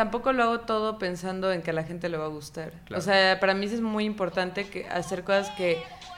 [0.00, 2.72] tampoco lo hago todo pensando en que a la gente le va a gustar.
[2.96, 5.76] O sea, para mí es muy importante que hacer cosas que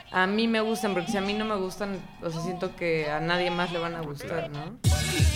[0.09, 3.11] a mí me gustan, porque si a mí no me gustan, o sea, siento que
[3.11, 4.77] a nadie más le van a gustar, ¿no?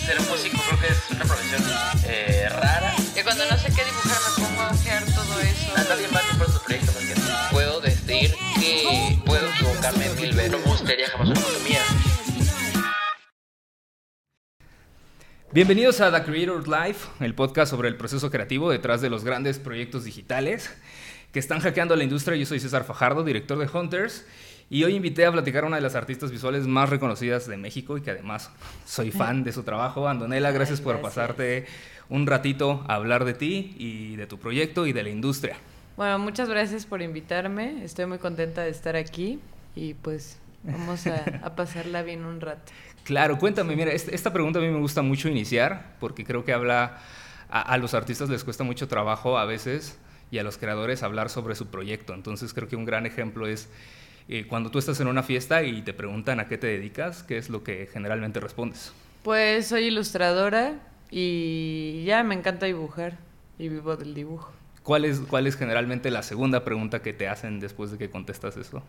[0.06, 1.62] Ser músico creo que es una profesión
[2.06, 2.94] eh, rara.
[3.14, 5.72] Que cuando no sé qué dibujar me pongo a hacer todo eso.
[5.76, 7.14] A nadie más por su proyecto porque
[7.50, 10.52] puedo decir que puedo equivocarme mil veces.
[10.52, 11.82] No me gustaría jamás una economía.
[15.50, 19.58] Bienvenidos a The Creator Life, el podcast sobre el proceso creativo detrás de los grandes
[19.58, 20.70] proyectos digitales
[21.32, 22.36] que están hackeando la industria.
[22.36, 24.26] Yo soy César Fajardo, director de Hunters,
[24.68, 27.96] y hoy invité a platicar a una de las artistas visuales más reconocidas de México
[27.96, 28.50] y que además
[28.84, 30.06] soy fan de su trabajo.
[30.06, 31.64] Andonela, gracias por pasarte
[32.10, 35.56] un ratito a hablar de ti y de tu proyecto y de la industria.
[35.96, 37.82] Bueno, muchas gracias por invitarme.
[37.84, 39.40] Estoy muy contenta de estar aquí
[39.74, 42.70] y pues vamos a, pasarla bien un rato.
[43.08, 46.98] Claro, cuéntame, mira, esta pregunta a mí me gusta mucho iniciar porque creo que habla,
[47.48, 49.98] a los artistas les cuesta mucho trabajo a veces
[50.30, 52.12] y a los creadores hablar sobre su proyecto.
[52.12, 53.70] Entonces creo que un gran ejemplo es
[54.28, 57.38] eh, cuando tú estás en una fiesta y te preguntan a qué te dedicas, ¿qué
[57.38, 58.92] es lo que generalmente respondes?
[59.22, 60.74] Pues soy ilustradora
[61.10, 63.16] y ya me encanta dibujar
[63.58, 64.52] y vivo del dibujo.
[64.82, 68.58] ¿Cuál es, cuál es generalmente la segunda pregunta que te hacen después de que contestas
[68.58, 68.82] eso?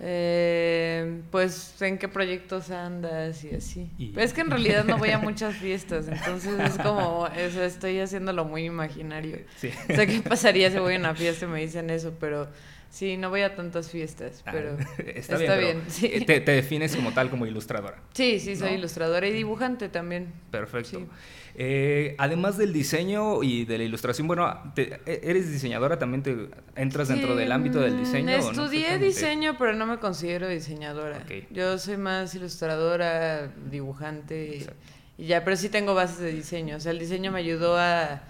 [0.00, 3.90] Eh, pues en qué proyectos andas y así.
[4.16, 8.44] es que en realidad no voy a muchas fiestas, entonces es como, eso, estoy haciéndolo
[8.44, 9.38] muy imaginario.
[9.56, 9.70] Sí.
[9.90, 12.14] O sea, ¿qué pasaría si voy a una fiesta y me dicen eso?
[12.20, 12.48] Pero
[12.90, 14.76] Sí, no voy a tantas fiestas, ah, pero
[15.14, 15.82] está, bien.
[16.26, 17.98] Te, defines como tal, como ilustradora.
[18.12, 20.32] Sí, sí, soy ilustradora y dibujante también.
[20.50, 21.06] Perfecto.
[21.54, 25.98] Eh, además del diseño y de la ilustración, bueno, e, ¿eres diseñadora?
[25.98, 28.30] ¿También te entras dentro del ámbito del diseño?
[28.30, 31.24] Estudié diseño, pero no me considero diseñadora.
[31.50, 34.64] Yo soy más ilustradora, dibujante
[35.18, 36.76] y ya, pero sí tengo bases de diseño.
[36.76, 38.22] O sea, el diseño me ayudó a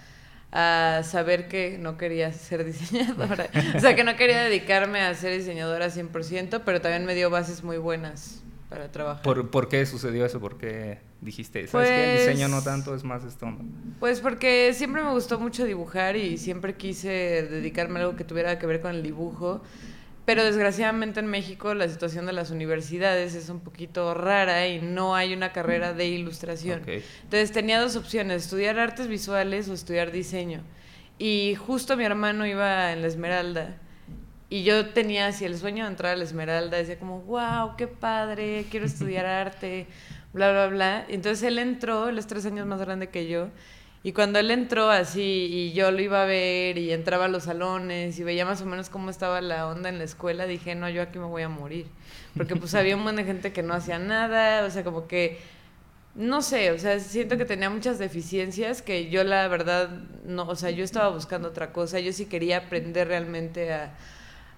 [0.50, 3.48] a saber que no quería ser diseñadora.
[3.76, 7.62] o sea, que no quería dedicarme a ser diseñadora 100%, pero también me dio bases
[7.62, 9.22] muy buenas para trabajar.
[9.22, 10.40] ¿Por, ¿por qué sucedió eso?
[10.40, 13.46] ¿Por qué dijiste, sabes que el diseño no tanto, es más esto?
[13.98, 17.08] Pues porque siempre me gustó mucho dibujar y siempre quise
[17.50, 19.62] dedicarme a algo que tuviera que ver con el dibujo.
[20.28, 25.16] Pero desgraciadamente en México la situación de las universidades es un poquito rara y no
[25.16, 26.82] hay una carrera de ilustración.
[26.86, 30.60] Entonces tenía dos opciones, estudiar artes visuales o estudiar diseño.
[31.18, 33.78] Y justo mi hermano iba en la Esmeralda
[34.50, 37.86] y yo tenía así el sueño de entrar a la Esmeralda, decía como, wow, qué
[37.86, 39.86] padre, quiero estudiar arte,
[40.34, 41.06] bla, bla, bla.
[41.08, 43.48] entonces él entró, él es tres años más grande que yo,
[44.08, 47.42] y cuando él entró así y yo lo iba a ver y entraba a los
[47.42, 50.88] salones y veía más o menos cómo estaba la onda en la escuela, dije, no,
[50.88, 51.88] yo aquí me voy a morir.
[52.34, 55.38] Porque pues había un montón de gente que no hacía nada, o sea, como que,
[56.14, 59.90] no sé, o sea, siento que tenía muchas deficiencias que yo la verdad,
[60.24, 63.92] no, o sea, yo estaba buscando otra cosa, yo sí quería aprender realmente a,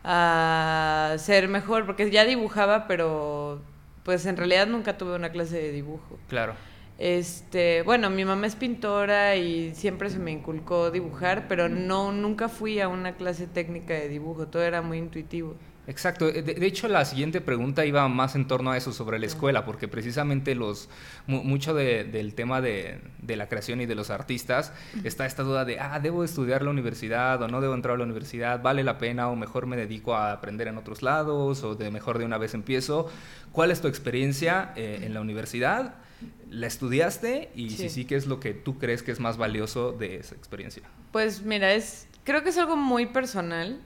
[0.04, 3.60] a ser mejor, porque ya dibujaba, pero
[4.04, 6.20] pues en realidad nunca tuve una clase de dibujo.
[6.28, 6.54] Claro.
[7.00, 12.50] Este, bueno, mi mamá es pintora y siempre se me inculcó dibujar, pero no nunca
[12.50, 15.56] fui a una clase técnica de dibujo, todo era muy intuitivo.
[15.86, 16.28] Exacto.
[16.28, 19.64] Eh, de, hecho, la siguiente pregunta iba más en torno a eso, sobre la escuela,
[19.64, 20.90] porque precisamente los
[21.26, 26.00] mucho del tema de, la creación y de los artistas está esta duda de, ah,
[26.00, 28.60] ¿debo estudiar la universidad o no debo entrar a la universidad?
[28.60, 32.18] ¿Vale la pena o mejor me dedico a aprender en otros lados o de mejor
[32.18, 33.10] de una vez empiezo?
[33.52, 35.94] ¿Cuál es tu experiencia eh, en la universidad?
[36.50, 37.50] ¿La estudiaste?
[37.54, 40.34] Y si sí, ¿qué es lo que tú crees que es más valioso de esa
[40.34, 40.82] experiencia?
[41.12, 43.80] Pues mira, es, creo que es algo muy personal.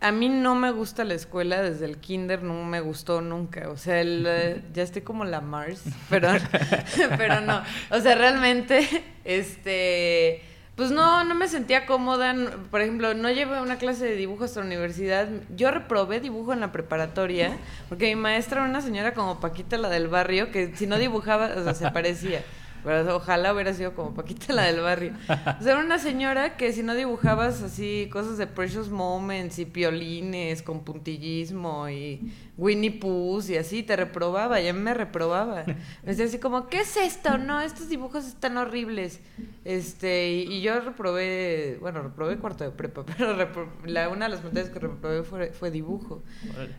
[0.00, 3.68] A mí no me gusta la escuela desde el kinder, no me gustó nunca.
[3.70, 6.28] O sea, eh, ya estoy como la Mars, pero,
[7.16, 7.62] pero no.
[7.90, 8.86] O sea, realmente,
[9.24, 10.42] este
[10.76, 12.34] pues no, no me sentía cómoda.
[12.70, 15.28] Por ejemplo, no llevé una clase de dibujo hasta la universidad.
[15.54, 17.56] Yo reprobé dibujo en la preparatoria
[17.88, 21.50] porque mi maestra era una señora como Paquita, la del barrio, que si no dibujaba,
[21.56, 22.42] o sea, se parecía.
[22.84, 25.12] Pero ojalá hubiera sido como Paquita la del barrio.
[25.28, 29.66] O sea, era una señora que si no dibujabas así cosas de Precious Moments y
[29.66, 35.64] piolines con puntillismo y Winnie Pooh y así, te reprobaba, ya me reprobaba.
[35.66, 37.38] Me decía así como, ¿qué es esto?
[37.38, 39.20] No, estos dibujos están horribles.
[39.64, 43.36] Este, y, yo reprobé, bueno, reprobé cuarto de prepa, pero
[43.84, 46.22] la, una de las materias que reprobé fue, dibujo.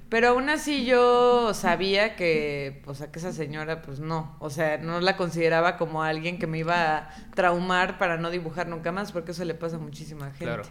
[0.10, 4.78] Pero aún así yo sabía que, o sea, que esa señora, pues no, o sea,
[4.78, 9.12] no la consideraba como alguien que me iba a traumar para no dibujar nunca más,
[9.12, 10.46] porque eso le pasa a muchísima gente.
[10.46, 10.64] Claro.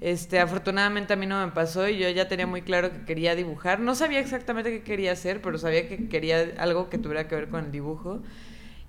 [0.00, 3.34] Este, afortunadamente a mí no me pasó y yo ya tenía muy claro que quería
[3.34, 3.80] dibujar.
[3.80, 7.48] No sabía exactamente qué quería hacer, pero sabía que quería algo que tuviera que ver
[7.48, 8.20] con el dibujo.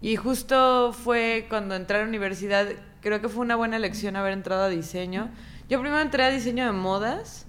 [0.02, 2.68] Y justo fue cuando entré a la universidad,
[3.02, 5.32] creo que fue una buena elección haber entrado a diseño.
[5.70, 7.48] Yo primero entré a diseño de modas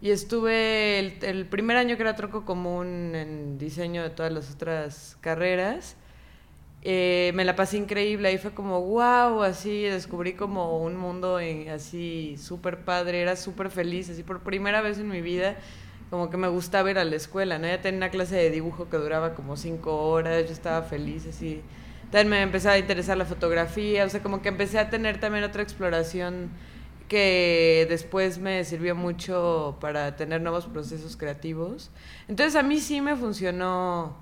[0.00, 4.50] y estuve el, el primer año que era troco común en diseño de todas las
[4.52, 5.96] otras carreras.
[6.82, 11.68] Eh, me la pasé increíble, ahí fue como wow, así descubrí como un mundo en-
[11.68, 15.56] así súper padre, era súper feliz, así por primera vez en mi vida
[16.08, 17.66] como que me gustaba ir a la escuela, ¿no?
[17.68, 21.62] Ya tenía una clase de dibujo que duraba como cinco horas, yo estaba feliz, así.
[22.10, 25.44] También me empezaba a interesar la fotografía, o sea, como que empecé a tener también
[25.44, 26.50] otra exploración
[27.08, 31.90] que después me sirvió mucho para tener nuevos procesos creativos.
[32.28, 34.16] Entonces a mí sí me funcionó,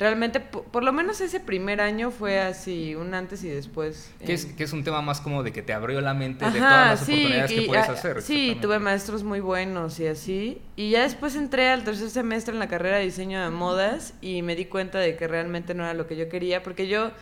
[0.00, 4.10] realmente, po- por, lo menos ese primer año fue así, un antes y después.
[4.24, 6.58] Que es, que es un tema más como de que te abrió la mente de
[6.58, 8.22] todas las sí, oportunidades que puedes hacer.
[8.22, 10.62] Sí, tuve maestros muy buenos y así.
[10.74, 14.40] Y ya después entré al tercer semestre en la carrera de diseño de modas y
[14.40, 17.12] me di cuenta de que realmente no era lo que yo quería, porque yo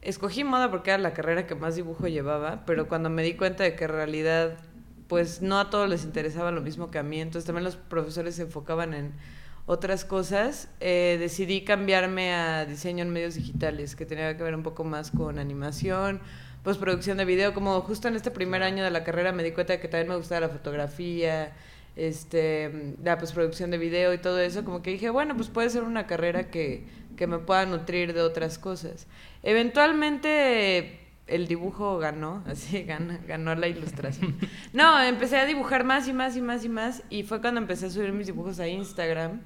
[0.00, 3.64] escogí moda porque era la carrera que más dibujo llevaba, pero cuando me di cuenta
[3.64, 4.56] de que en realidad
[5.08, 8.36] pues no a todos les interesaba lo mismo que a mí, entonces también los profesores
[8.36, 9.12] se enfocaban en
[9.66, 14.62] otras cosas, eh, decidí cambiarme a diseño en medios digitales, que tenía que ver un
[14.62, 16.20] poco más con animación,
[16.62, 19.74] postproducción de video, como justo en este primer año de la carrera me di cuenta
[19.74, 21.54] de que también me gustaba la fotografía,
[21.96, 25.82] este, la postproducción de video y todo eso, como que dije, bueno, pues puede ser
[25.82, 26.84] una carrera que,
[27.16, 29.06] que me pueda nutrir de otras cosas.
[29.42, 34.36] Eventualmente el dibujo ganó, así ganó, ganó la ilustración.
[34.74, 37.86] No, empecé a dibujar más y más y más y más y fue cuando empecé
[37.86, 39.40] a subir mis dibujos a Instagram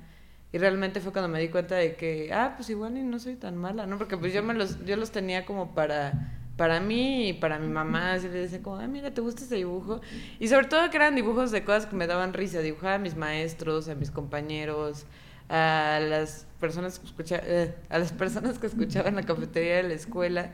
[0.52, 3.36] y realmente fue cuando me di cuenta de que, ah, pues igual y no soy
[3.36, 3.98] tan mala, ¿no?
[3.98, 7.68] Porque pues yo me los, yo los tenía como para para mí y para mi
[7.68, 10.00] mamá, así le decía como, ah, mira, ¿te gusta este dibujo?
[10.40, 13.14] Y sobre todo que eran dibujos de cosas que me daban risa, dibujaba a mis
[13.14, 15.06] maestros, a mis compañeros,
[15.48, 19.94] a las personas que escucha, eh, a las personas que escuchaban la cafetería de la
[19.94, 20.50] escuela.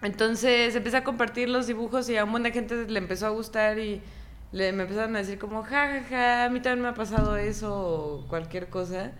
[0.00, 3.30] Entonces empecé a compartir los dibujos y a un montón de gente le empezó a
[3.30, 4.00] gustar y
[4.54, 7.36] le, me empezaron a decir como, ja, ja, ja, a mí también me ha pasado
[7.36, 9.12] eso o cualquier cosa.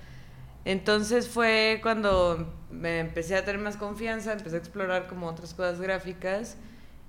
[0.64, 5.80] Entonces fue cuando me empecé a tener más confianza, empecé a explorar como otras cosas
[5.80, 6.56] gráficas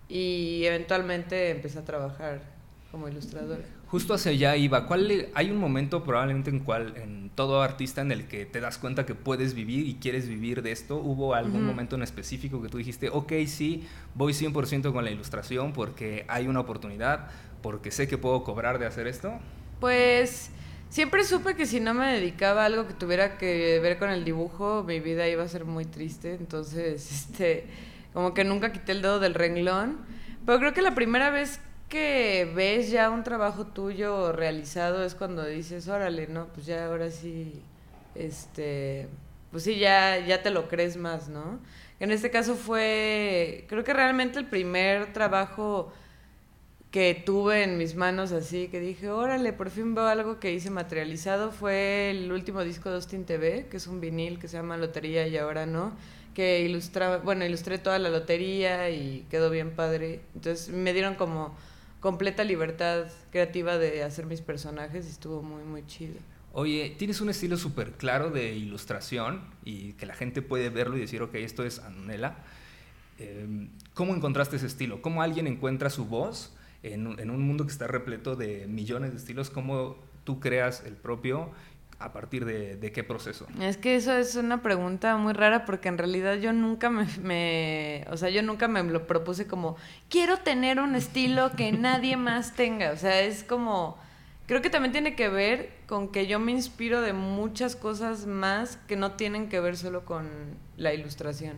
[0.09, 2.41] y eventualmente empecé a trabajar
[2.91, 3.63] como ilustradora.
[3.87, 4.87] Justo hacia allá iba.
[4.87, 8.59] ¿Cuál le- hay un momento probablemente en cual en todo artista en el que te
[8.59, 10.97] das cuenta que puedes vivir y quieres vivir de esto?
[10.97, 11.67] ¿Hubo algún Ujú.
[11.67, 16.47] momento en específico que tú dijiste, ok, sí, voy 100% con la ilustración porque hay
[16.47, 17.29] una oportunidad,
[17.65, 19.39] porque sé que puedo cobrar de hacer esto?
[19.79, 20.51] Pues
[20.89, 24.23] siempre supe que si no me dedicaba a algo que tuviera que ver con el
[24.23, 26.35] dibujo, mi vida iba a ser muy triste.
[26.35, 27.65] Entonces, este,
[28.13, 29.97] como que nunca quité el dedo del renglón.
[30.45, 31.59] Pero creo que la primera vez
[31.89, 37.09] que ves ya un trabajo tuyo realizado es cuando dices, órale, no, pues ya ahora
[37.09, 37.63] sí,
[38.13, 39.07] este,
[39.49, 41.57] pues sí, ya, ya te lo crees más, ¿no?
[41.99, 45.91] En este caso fue, creo que realmente el primer trabajo
[46.95, 50.69] que tuve en mis manos así, que dije, órale, por fin veo algo que hice
[50.69, 54.77] materializado, fue el último disco de Austin TV, que es un vinil que se llama
[54.77, 55.91] Lotería y ahora no,
[56.33, 60.21] que ilustraba, bueno, ilustré toda la lotería y quedó bien padre.
[60.35, 61.53] Entonces me dieron como
[61.99, 66.15] completa libertad creativa de hacer mis personajes y estuvo muy, muy chido.
[66.53, 71.01] Oye, tienes un estilo súper claro de ilustración y que la gente puede verlo y
[71.01, 72.37] decir, ok, esto es Antonella.
[73.19, 75.01] Eh, ¿Cómo encontraste ese estilo?
[75.01, 76.54] ¿Cómo alguien encuentra su voz
[76.93, 79.49] en, un- mundo que está repleto de millones de estilos?
[79.49, 81.49] ¿Cómo tú creas el propio?
[81.97, 83.47] ¿A partir de, qué proceso?
[83.61, 88.05] Es que eso es una pregunta muy rara porque en realidad yo nunca me, me-
[88.11, 89.77] o sea, yo nunca me lo propuse como,
[90.09, 92.91] quiero tener un estilo que nadie más tenga.
[92.91, 93.97] O sea, es como,
[94.45, 98.75] creo que también tiene que ver con que yo me inspiro de muchas cosas más
[98.87, 100.27] que no tienen que ver solo con
[100.75, 101.55] la ilustración.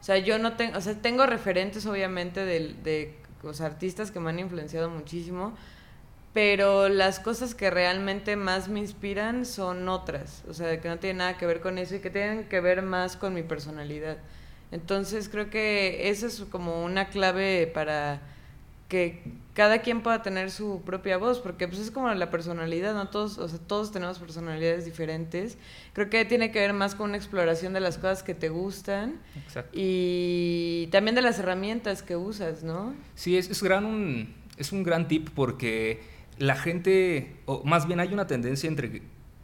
[0.00, 4.20] O sea, yo no tengo, o sea, tengo referentes obviamente de, de los artistas que
[4.20, 5.54] me han influenciado muchísimo,
[6.32, 11.18] pero las cosas que realmente más me inspiran son otras, o sea, que no tienen
[11.18, 14.16] nada que ver con eso y que tienen que ver más con mi personalidad.
[14.70, 18.22] Entonces creo que eso es como una clave para
[18.92, 19.22] que
[19.54, 23.08] cada quien pueda tener su propia voz, porque pues es como la personalidad, ¿no?
[23.08, 25.56] Todos, o sea, todos tenemos personalidades diferentes.
[25.94, 29.14] Creo que tiene que ver más con una exploración de las cosas que te gustan
[29.46, 29.70] Exacto.
[29.72, 32.92] y también de las herramientas que usas, ¿no?
[33.14, 36.02] Sí, es, es, gran un, es un gran tip porque
[36.36, 39.00] la gente, o más bien hay una tendencia entre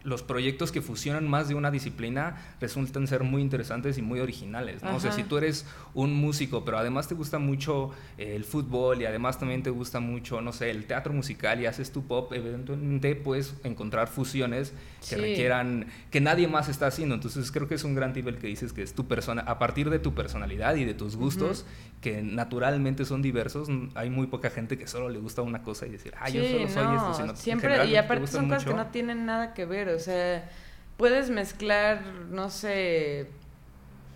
[0.09, 4.83] los proyectos que fusionan más de una disciplina resultan ser muy interesantes y muy originales,
[4.83, 4.97] ¿no?
[4.97, 9.03] O sea, si tú eres un músico, pero además te gusta mucho eh, el fútbol
[9.03, 12.33] y además también te gusta mucho, no sé, el teatro musical y haces tu pop,
[12.33, 15.17] eventualmente puedes encontrar fusiones que Sí.
[15.17, 17.15] requieran, que nadie más está haciendo.
[17.15, 19.59] Entonces creo que es un gran tip el que dices que es tu persona, a
[19.59, 21.65] partir de tu personalidad y de tus gustos,
[22.01, 25.91] que naturalmente son diversos, hay muy poca gente que solo le gusta una cosa y
[25.91, 28.87] decir, ah, yo solo soy no, esto, sino siempre, y aparte son cosas que no
[28.87, 30.49] tienen nada que ver, o sea,
[30.97, 33.29] puedes mezclar, no sé,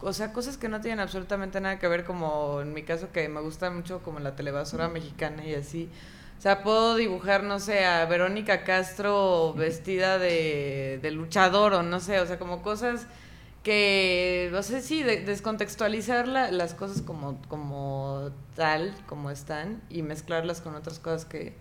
[0.00, 3.28] o sea, cosas que no tienen absolutamente nada que ver, como en mi caso que
[3.28, 5.90] me gusta mucho como la televasora mexicana y así.
[6.38, 12.00] O sea, puedo dibujar, no sé, a Verónica Castro vestida de, de luchador o no
[12.00, 13.06] sé, o sea, como cosas
[13.62, 20.02] que, no sé, sí, de- descontextualizar la- las cosas como, como tal, como están, y
[20.02, 21.54] mezclarlas con otras cosas que,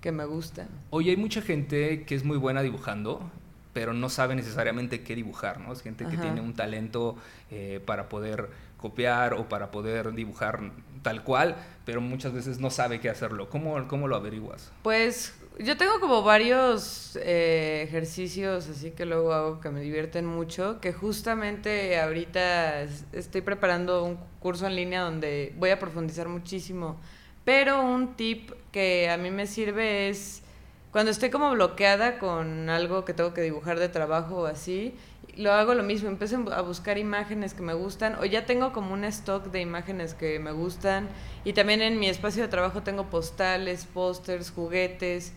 [0.00, 0.68] que me gustan.
[0.90, 3.30] Oye, hay mucha gente que es muy buena dibujando,
[3.72, 5.72] pero no sabe necesariamente qué dibujar, ¿no?
[5.72, 7.16] Es gente que tiene un talento
[7.50, 10.60] eh, para poder copiar o para poder dibujar
[11.02, 13.48] tal cual, pero muchas veces no sabe qué hacerlo.
[13.48, 14.72] ¿Cómo, cómo lo averiguas?
[14.82, 20.80] Pues yo tengo como varios eh, ejercicios así que luego hago que me divierten mucho,
[20.80, 27.00] que justamente ahorita es- estoy preparando un curso en línea donde voy a profundizar muchísimo,
[27.44, 30.42] pero un tip que a mí me sirve es
[30.92, 34.94] cuando estoy como bloqueada con algo que tengo que dibujar de trabajo o así,
[35.38, 38.92] lo hago lo mismo, empiezo a buscar imágenes que me gustan o ya tengo como
[38.92, 41.08] un stock de imágenes que me gustan
[41.44, 45.32] y también en mi espacio de trabajo tengo postales, pósters, juguetes,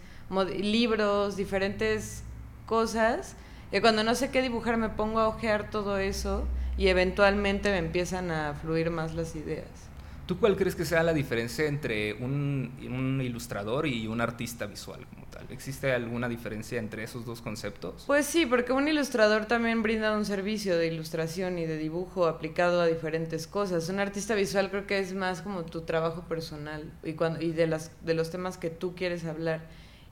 [0.58, 2.24] libros, diferentes
[2.66, 3.38] cosas.
[3.72, 6.46] Y cuando no sé qué dibujar me pongo a ojear todo eso
[6.78, 9.85] y eventualmente me empiezan a fluir más las ideas.
[10.26, 15.28] ¿Tú cuál crees que sea la diferencia entre un, ilustrador y un artista visual como
[15.28, 15.46] tal?
[15.52, 18.06] ¿Existe alguna diferencia entre esos dos conceptos?
[18.08, 22.82] Pues sí, porque un ilustrador también brinda un servicio de ilustración y de dibujo aplicado
[22.82, 23.88] a diferentes cosas.
[23.90, 28.16] Un artista visual creo que es más como tu trabajo personal y, de, las, de
[28.16, 29.62] los temas que tú quieres hablar.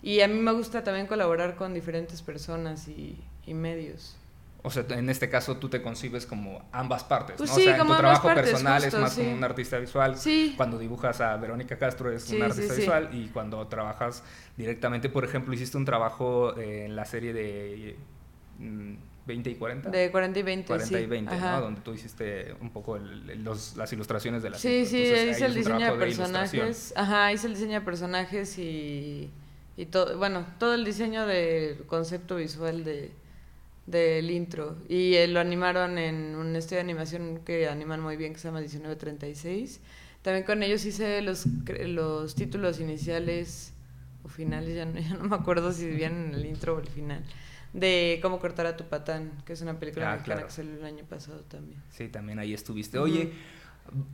[0.04, 3.18] Y a mí me gusta también colaborar con diferentes personas y
[3.48, 4.18] medios.
[4.66, 7.56] O sea, en este caso tú te concibes como ambas partes, Pues ¿no?
[7.58, 9.22] sí, o sea, en tu trabajo partes, personal justo, es más sí.
[9.22, 10.18] como un artista visual.
[10.18, 10.54] Sí.
[10.56, 12.80] Cuando dibujas a Verónica Castro es Sí, un sí, artista sí.
[12.80, 14.24] visual y cuando trabajas
[14.56, 17.98] directamente, por ejemplo, hiciste un trabajo eh, en la serie de
[18.60, 18.94] mm,
[19.26, 19.90] 20 y 40.
[19.90, 21.04] De 40 y 20, 40 sí.
[21.04, 21.56] y 20, Ajá.
[21.58, 21.62] ¿no?
[21.64, 25.24] Donde tú hiciste un poco el- el- los- las ilustraciones de la Sí, sí, Entonces,
[25.26, 26.94] ahí hice el diseño de personajes.
[26.96, 29.30] Ajá, hice el diseño de personajes y,
[29.76, 33.12] y todo, bueno, todo el diseño del concepto visual de
[33.86, 34.78] del intro.
[34.88, 38.48] Y eh, lo animaron en un estudio de animación que animan muy bien que se
[38.48, 39.80] llama 1936.
[40.22, 41.46] También con ellos hice los,
[41.86, 43.74] los títulos iniciales
[44.24, 46.88] o finales, ya no, ya no me acuerdo si vienen en el intro o el
[46.88, 47.24] final,
[47.74, 50.48] de Cómo cortar a tu patán, que es una película Ah, mexicana claro.
[50.48, 51.82] que salió el año pasado también.
[51.92, 53.00] Sí, también ahí estuviste.
[53.00, 53.32] Oye,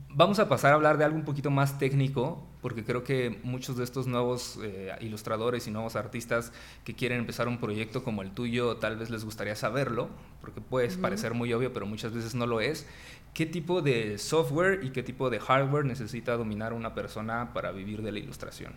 [0.08, 3.76] vamos a pasar a hablar de algo un poquito más técnico, porque creo que muchos
[3.76, 6.52] de estos nuevos eh, ilustradores y nuevos artistas
[6.84, 10.08] que quieren empezar un proyecto como el tuyo, tal vez les gustaría saberlo,
[10.40, 12.86] porque puede parecer muy obvio, pero muchas veces no lo es.
[13.32, 18.02] ¿Qué tipo de software y qué tipo de hardware necesita dominar una persona para vivir
[18.02, 18.74] de la ilustración?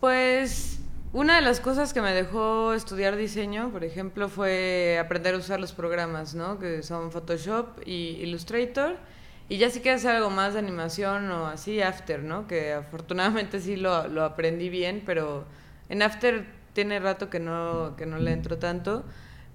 [0.00, 0.80] Pues
[1.12, 5.60] una de las cosas que me dejó estudiar diseño, por ejemplo, fue aprender a usar
[5.60, 6.58] los programas, ¿no?
[6.58, 8.96] Que son Photoshop y Illustrator.
[9.52, 12.46] Y ya si quieres hacer algo más de animación o así, After, ¿no?
[12.46, 15.44] Que afortunadamente sí lo, lo aprendí bien, pero
[15.90, 19.04] en After tiene rato que no, que no le entro tanto.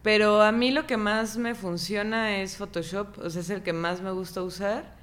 [0.03, 3.73] Pero a mí lo que más me funciona es Photoshop, o sea, es el que
[3.73, 4.93] más me gusta usar.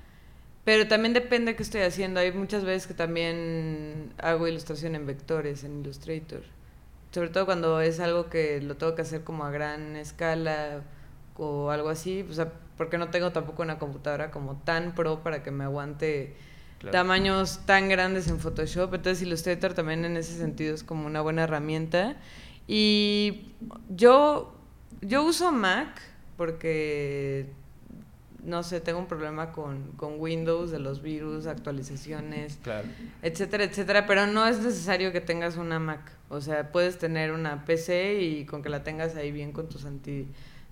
[0.64, 2.20] Pero también depende de qué estoy haciendo.
[2.20, 6.42] Hay muchas veces que también hago ilustración en vectores, en Illustrator.
[7.10, 10.82] Sobre todo cuando es algo que lo tengo que hacer como a gran escala
[11.36, 12.24] o algo así.
[12.76, 16.34] Porque no tengo tampoco una computadora como tan pro para que me aguante
[16.78, 16.92] Claro.
[16.98, 18.92] tamaños tan grandes en Photoshop.
[18.94, 22.16] Entonces Illustrator también en ese sentido es como una buena herramienta.
[22.66, 23.52] Y
[23.88, 24.54] yo,
[25.00, 25.88] yo uso Mac
[26.36, 27.46] porque
[28.42, 32.86] no sé, tengo un problema con, con Windows, de los virus, actualizaciones, Claro.
[33.22, 36.12] etcétera, etcétera, pero no es necesario que tengas una Mac.
[36.28, 39.86] O sea, puedes tener una PC y con que la tengas ahí bien con tus
[39.86, 40.26] anti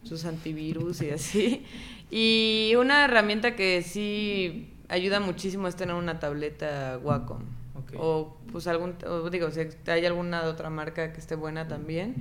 [0.05, 1.67] sus antivirus y así.
[2.15, 7.41] Y una herramienta que sí ayuda muchísimo es tener una tableta Wacom.
[7.75, 7.95] Ok.
[7.97, 12.17] O pues algún, o digo, si hay alguna otra marca que esté buena también.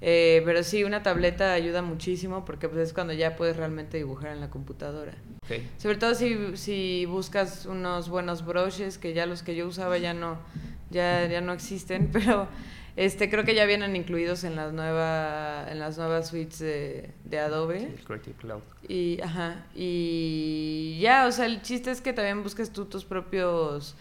[0.00, 4.32] Eh, pero sí, una tableta ayuda muchísimo porque pues, es cuando ya puedes realmente dibujar
[4.32, 5.14] en la computadora.
[5.78, 10.12] Sobre todo si, si buscas unos buenos brushes, que ya los que yo usaba ya
[10.12, 10.38] no,
[10.90, 12.48] ya, ya no existen, pero
[12.98, 17.38] Este, creo que ya vienen incluidos en las nueva, en las nuevas suites de, de
[17.38, 17.84] Adobe.
[17.84, 18.62] El Creative Cloud.
[18.88, 23.94] Y, ajá, y ya, o sea, el chiste es que también busques tú tus propios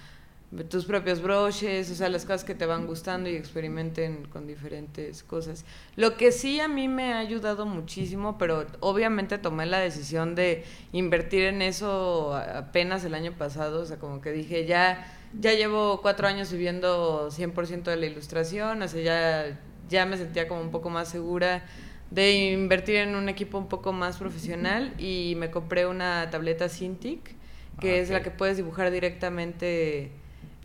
[0.70, 5.22] tus propios broches, o sea, las cosas que te van gustando y experimenten con diferentes
[5.22, 5.64] cosas.
[5.96, 10.64] Lo que sí a mí me ha ayudado muchísimo, pero obviamente tomé la decisión de
[10.92, 16.02] invertir en eso apenas el año pasado, o sea, como que dije, ya, ya llevo
[16.02, 20.72] cuatro años viviendo 100% de la ilustración, o sea, ya, ya me sentía como un
[20.72, 21.66] poco más segura
[22.12, 27.36] de invertir en un equipo un poco más profesional y me compré una tableta Cintiq,
[27.80, 30.12] que Ah, es la que puedes dibujar directamente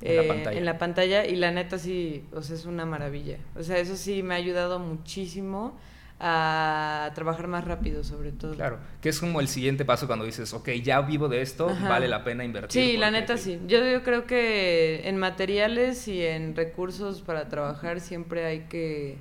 [0.04, 0.58] En la eh, pantalla.
[0.58, 3.38] en la pantalla y la neta sí, o sea, es una maravilla.
[3.56, 5.78] O sea, eso sí me ha ayudado muchísimo
[6.24, 8.54] a trabajar más rápido, sobre todo.
[8.54, 11.88] Claro, que es como el siguiente paso cuando dices, ok, ya vivo de esto, Ajá.
[11.88, 12.80] vale la pena invertir.
[12.80, 13.60] Sí, la neta sí.
[13.66, 19.18] Yo, yo creo que en materiales y en recursos para trabajar siempre hay que,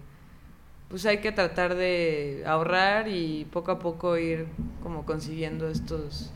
[0.89, 4.45] pues hay que tratar de ahorrar y poco a poco ir
[4.83, 6.31] como consiguiendo estos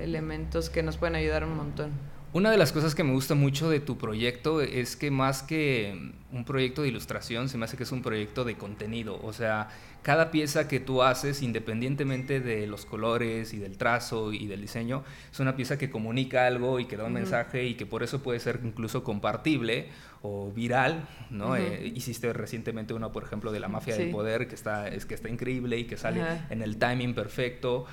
[0.00, 2.09] elementos que nos pueden ayudar un montón.
[2.32, 6.12] Una de las cosas que me gusta mucho de tu proyecto es que más que
[6.30, 9.18] un proyecto de ilustración, se me hace que es un proyecto de contenido.
[9.24, 9.68] O sea,
[10.02, 15.02] cada pieza que tú haces, independientemente de los colores y del trazo y del diseño,
[15.32, 18.22] es una pieza que comunica algo y que da un mensaje y que por eso
[18.22, 19.88] puede ser incluso compartible
[20.22, 21.46] o viral, ¿no?
[21.48, 21.54] Ujú.
[21.56, 24.12] Eh, hiciste recientemente una, por ejemplo, de la mafia del Sí.
[24.12, 26.46] poder, que está, es que está increíble y que sale Ajá.
[26.50, 27.86] en el timing perfecto.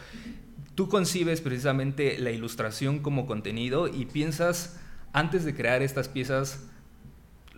[0.75, 4.79] Tú concibes precisamente la ilustración como contenido y piensas,
[5.13, 6.67] antes de crear estas piezas,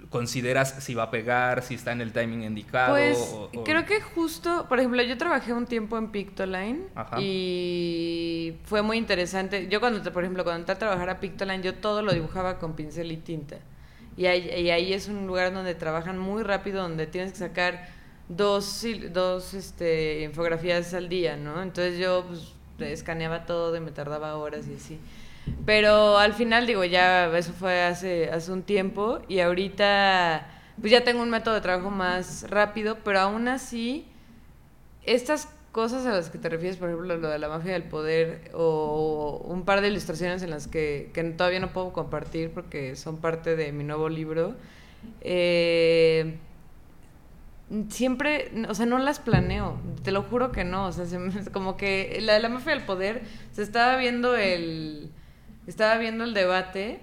[0.09, 2.93] consideras si va a pegar, si está en el timing indicado.
[2.93, 7.17] Pues o- o- creo que justo, por ejemplo, yo trabajé un tiempo en Pictoline Ajá.
[7.19, 9.67] y fue muy interesante.
[9.69, 12.75] Yo cuando, por ejemplo, cuando entré a trabajar a Pictoline, yo todo lo dibujaba con
[12.75, 13.57] pincel y tinta.
[14.19, 17.87] Y ahí, es un lugar donde trabajan muy rápido, donde tienes que sacar
[18.27, 21.63] dos, dos este, infografías al día, ¿no?
[21.63, 24.99] Entonces yo pues, escaneaba todo y me tardaba horas y así.
[25.65, 30.49] Pero al final, digo, ya eso fue hace, hace un tiempo y ahorita
[30.81, 34.05] pues ya tengo un método de trabajo más rápido, pero aún así,
[35.05, 38.51] estas cosas a las que te refieres, por ejemplo, lo de la mafia del poder
[38.53, 43.17] o un par de ilustraciones en las que, que todavía no puedo compartir porque son
[43.17, 44.55] parte de mi nuevo libro,
[45.21, 46.37] eh,
[47.89, 51.77] siempre, o sea, no las planeo, te lo juro que no, o sea, se como
[51.77, 55.11] que la de la mafia del poder, se estaba viendo el,
[55.67, 56.99] estaba viendo el debate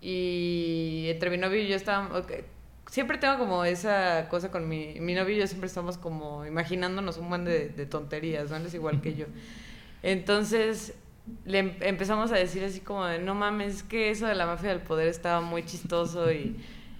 [0.00, 2.24] y entre mi novio y yo estábamos,
[2.90, 7.16] siempre tengo como esa cosa con mi, mi novio y yo siempre estamos como imaginándonos
[7.18, 8.56] un buen de, tonterías, ¿no?
[8.58, 9.26] Es igual que yo.
[10.02, 10.94] Entonces
[11.44, 14.70] le em- empezamos a decir así como no mames, es que eso de la mafia
[14.70, 16.56] del poder estaba muy chistoso y,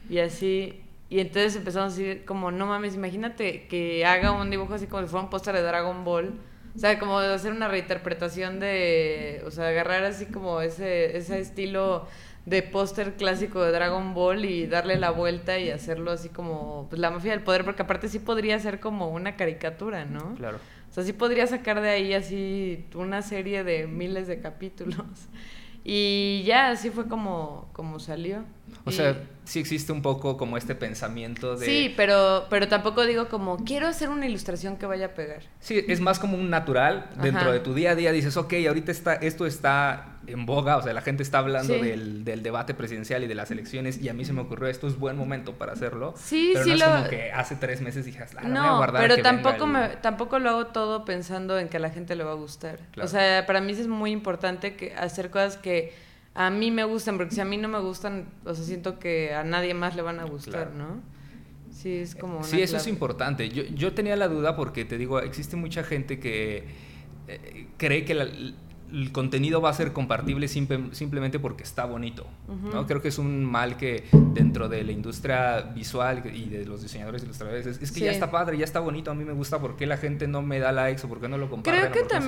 [0.09, 0.81] y así.
[1.09, 5.03] Y entonces empezamos a decir como, no mames, imagínate que haga un dibujo así como
[5.03, 6.35] si fuera un póster de Dragon Ball.
[6.77, 12.07] O sea, como hacer una reinterpretación de, o sea, agarrar así como ese, ese estilo
[12.47, 17.01] de póster clásico de Dragon Ball y darle la vuelta y hacerlo así como pues,
[17.01, 20.35] la mafia del poder, porque aparte sí podría ser como una caricatura, ¿no?
[20.37, 20.59] Claro.
[20.91, 24.97] O sea, sí podría sacar de ahí así una serie de miles de capítulos.
[25.85, 28.45] Y ya, así fue como, como salió.
[28.85, 29.17] O Y- sea,
[29.51, 31.67] sí existe un poco como este pensamiento de...
[31.67, 35.43] Sí, pero, pero tampoco digo como, quiero hacer una ilustración que vaya a pegar.
[35.59, 37.11] Sí, es más como un natural.
[37.21, 37.53] Dentro Ajá.
[37.53, 40.93] de tu día a día dices, ok, ahorita está, esto está en boga, o sea,
[40.93, 41.81] la gente está hablando Sí.
[41.81, 44.87] del, del debate presidencial y de las elecciones y a mí se me ocurrió, esto
[44.87, 46.15] es buen momento para hacerlo.
[46.17, 48.51] Sí, pero sí no es lo- como que hace tres meses dije, ah, la voy
[48.51, 49.71] a No, guardar pero que tampoco, el-".
[49.73, 52.79] me, tampoco lo hago todo pensando en que a la gente le va a gustar.
[52.93, 53.09] Claro.
[53.09, 55.93] O sea, para mí es muy importante que hacer cosas que
[56.35, 59.35] a mí me gustan, porque si a mí no me gustan, o sea, siento que
[59.35, 60.79] a nadie más le van a gustar, Claro.
[60.79, 61.03] ¿no?
[61.73, 63.49] Sí, es como una Sí, eso es importante.
[63.49, 66.65] Yo, yo tenía la duda porque te digo, existe mucha gente que
[67.29, 68.29] eh, cree que la-
[68.93, 72.27] el contenido va a ser compartible simple- simplemente porque está bonito.
[72.73, 72.87] ¿no?
[72.89, 74.03] Creo que es un mal que
[74.35, 78.11] dentro de la industria visual y de los diseñadores y ilustradores es, es que ya
[78.11, 80.59] está padre, ya está bonito, a mí me gusta, ¿por qué la gente no me
[80.59, 81.81] da likes o por qué no lo comparten?
[81.83, 82.21] Creo que qué no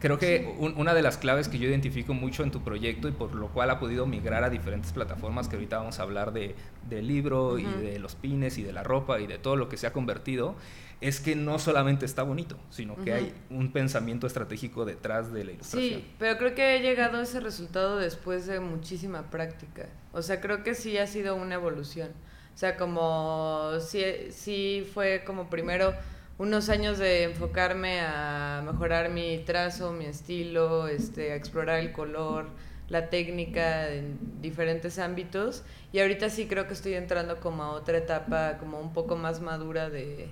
[0.00, 3.12] Creo que un- una de las claves que yo identifico mucho en tu proyecto y
[3.12, 6.54] por lo cual ha podido migrar a diferentes plataformas, que ahorita vamos a hablar de,
[6.88, 9.76] del libro y de los pines y de la ropa y de todo lo que
[9.76, 10.56] se ha convertido,
[11.02, 15.52] es que no solamente está bonito, sino que hay un pensamiento estratégico detrás de la
[15.52, 16.00] ilustración.
[16.00, 19.86] Sí, pero creo que he llegado a ese resultado después de muchísima práctica.
[20.12, 22.08] O sea, creo que sí ha sido una evolución.
[22.54, 25.94] O sea, como sí, sí fue como primero
[26.40, 32.46] unos años de enfocarme a mejorar mi trazo, mi estilo, este, a explorar el color,
[32.88, 35.64] la técnica en diferentes ámbitos.
[35.92, 39.42] Y ahorita sí creo que estoy entrando como a otra etapa, como un poco más
[39.42, 40.30] madura de,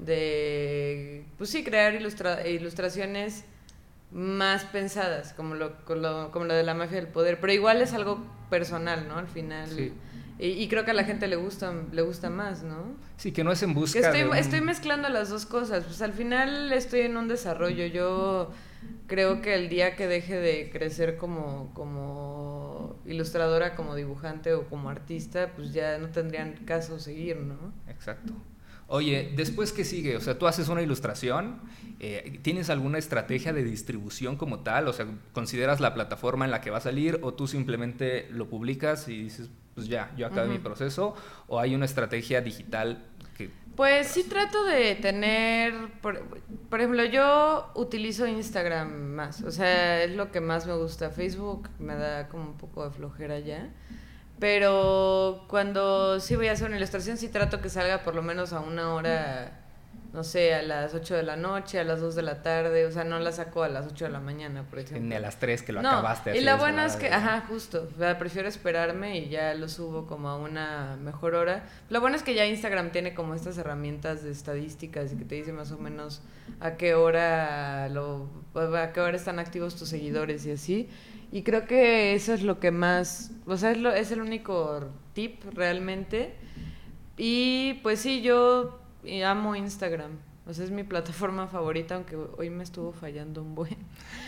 [0.00, 3.44] de pues sí, crear ilustra ilustraciones
[4.10, 8.18] más pensadas, como lo, como lo de la mafia del poder, pero igual es algo
[8.50, 9.16] personal, ¿no?
[9.16, 9.92] Al final.
[10.38, 12.94] Y, creo que a la gente le gusta, le gusta más, ¿no?
[13.16, 15.84] Sí, que no es en busca estoy, estoy mezclando las dos cosas.
[15.84, 17.86] Pues al final estoy en un desarrollo.
[17.86, 18.50] Yo
[19.06, 24.90] creo que el día que deje de crecer como, como ilustradora, como dibujante o como
[24.90, 27.72] artista, pues ya no tendrían caso seguir, ¿no?
[27.88, 28.34] Exacto.
[28.88, 31.58] Oye, después qué sigue, o sea, tú haces una ilustración,
[31.98, 34.86] eh, ¿tienes alguna estrategia de distribución como tal?
[34.86, 38.48] O sea, ¿consideras la plataforma en la que va a salir o tú simplemente lo
[38.48, 41.14] publicas y dices, pues ya, yo acabé mi proceso?
[41.48, 43.04] ¿O hay una estrategia digital
[43.36, 43.50] que...
[43.76, 46.24] Pues sí trato de tener, por,
[46.70, 51.10] por, ejemplo, yo utilizo Instagram más, o sea, es lo que más me gusta.
[51.10, 53.70] Facebook me da como un poco de flojera ya.
[54.38, 58.54] Pero cuando sí voy a hacer una ilustración, sí trato que salga por lo menos
[58.54, 59.65] a una hora,
[60.16, 62.86] no sé, a las 8 de la noche, a las 2 de la tarde.
[62.86, 65.06] O sea, no la saco a las 8 de la mañana, por ejemplo.
[65.06, 66.34] Ni a las 3 que lo acabaste.
[66.38, 67.86] Y la buena es que, ajá, justo.
[68.18, 71.68] prefiero esperarme y ya lo subo como a una mejor hora.
[71.90, 75.34] Lo bueno es que ya Instagram tiene como estas herramientas de estadísticas y que te
[75.34, 76.22] dice más o menos
[76.60, 80.88] a qué hora lo, a qué hora están activos tus seguidores y así.
[81.30, 84.88] Y creo que eso es lo que más, o sea, es, lo, es el único
[85.12, 86.36] tip realmente.
[87.18, 88.80] Y pues sí, yo
[89.24, 90.12] amo Instagram.
[90.48, 93.76] O sea, es mi plataforma favorita, aunque hoy me estuvo fallando un buen.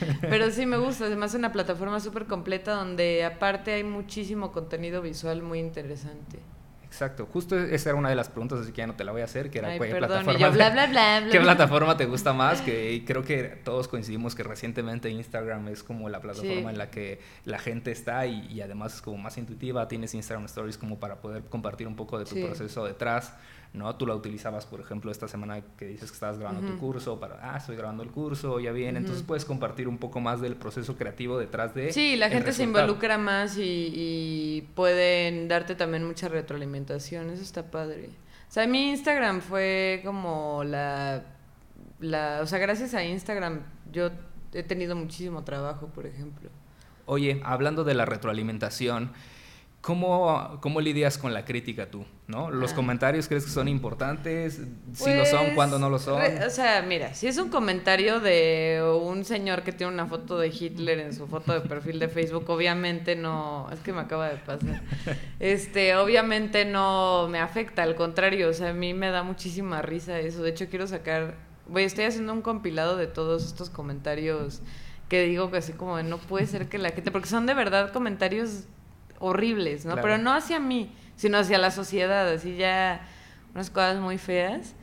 [0.20, 5.00] Pero sí me gusta, además es una plataforma súper completa donde aparte hay muchísimo contenido
[5.00, 6.40] visual muy interesante.
[6.88, 9.20] Exacto, justo esa era una de las preguntas, así que ya no te la voy
[9.20, 12.62] a hacer, que era ¿qué, plataforma, bla, bla, bla, ¿qué plataforma te gusta más?
[12.62, 17.20] Que creo que todos coincidimos que recientemente Instagram es como la plataforma en la que
[17.44, 21.44] la gente está y, además es como más intuitiva, tienes Instagram Stories como para poder
[21.44, 23.34] compartir un poco de tu proceso detrás.
[23.72, 23.94] ¿No?
[23.96, 27.38] Tú la utilizabas, por ejemplo, esta semana que dices que estabas grabando tu curso, para,
[27.42, 30.96] ah, estoy grabando el curso, ya viene, entonces puedes compartir un poco más del proceso
[30.96, 31.92] creativo detrás de...
[31.92, 38.10] Sí, la gente se involucra más y, pueden darte también mucha retroalimentación, eso está padre.
[38.48, 41.22] O sea, mi Instagram fue como la,
[42.00, 42.40] la...
[42.42, 43.60] O sea, gracias a Instagram
[43.92, 44.10] yo
[44.52, 46.50] he tenido muchísimo trabajo, por ejemplo.
[47.06, 49.12] Oye, hablando de la retroalimentación,
[49.80, 52.04] ¿Cómo, ¿Cómo, lidias con la crítica tú?
[52.26, 52.50] ¿no?
[52.50, 52.76] ¿Los ah.
[52.76, 54.60] comentarios crees que son importantes?
[54.92, 56.20] Si lo son, ¿cuándo no lo son?
[56.46, 60.48] o sea, mira, si es un comentario de un señor que tiene una foto de
[60.48, 64.36] Hitler en su foto de perfil de Facebook, obviamente no, es que me acaba de
[64.36, 64.82] pasar.
[65.40, 70.18] Este, obviamente no me afecta, al contrario, o sea, a mí me da muchísima risa
[70.18, 70.42] eso.
[70.42, 71.36] De hecho, quiero sacar,
[71.68, 74.60] voy, estoy haciendo un compilado de todos estos comentarios
[75.08, 77.92] que digo que así como no puede ser que la gente, porque son de verdad
[77.92, 78.64] comentarios
[79.18, 79.96] horribles, ¿no?
[79.96, 83.00] Pero no hacia mí, sino hacia la sociedad, así ya
[83.54, 84.74] unas cosas muy feas.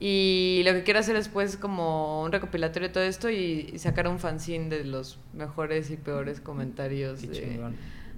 [0.00, 4.08] Y lo que quiero hacer después es como un recopilatorio de todo esto y, sacar
[4.08, 7.60] un fanzine de los mejores y peores comentarios de,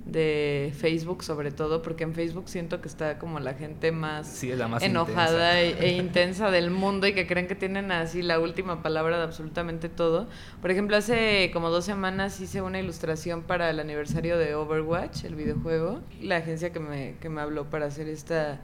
[0.05, 4.43] de Facebook sobre todo, porque en Facebook siento que está como la gente más,
[4.83, 9.17] enojada e, e, intensa del mundo y que creen que tienen así la última palabra
[9.17, 10.29] de absolutamente todo.
[10.61, 15.35] Por ejemplo, hace como dos semanas hice una ilustración para el aniversario de Overwatch, el
[15.35, 16.01] videojuego.
[16.21, 18.61] La agencia que me, que me habló para hacer esta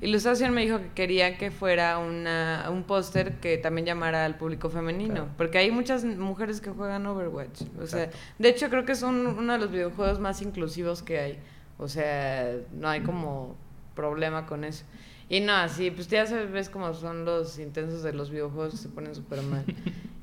[0.00, 4.70] Ilustración me dijo que quería que fuera una, un póster que también llamara al público
[4.70, 7.62] femenino, porque hay muchas mujeres que juegan Overwatch.
[7.80, 11.38] O sea, de hecho creo que es uno de los videojuegos más inclusivos que hay.
[11.78, 13.56] O sea, no hay como
[13.94, 14.84] problema con eso.
[15.28, 18.78] Y no, así, pues ya sabes, ves cómo son los intensos de los videojuegos que
[18.78, 19.64] se ponen súper mal.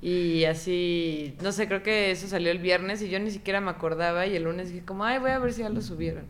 [0.04, 3.70] Y así, no sé, creo que eso salió el viernes y yo ni siquiera me
[3.70, 6.26] acordaba y el lunes dije como, ay, voy a ver si ya lo subieron.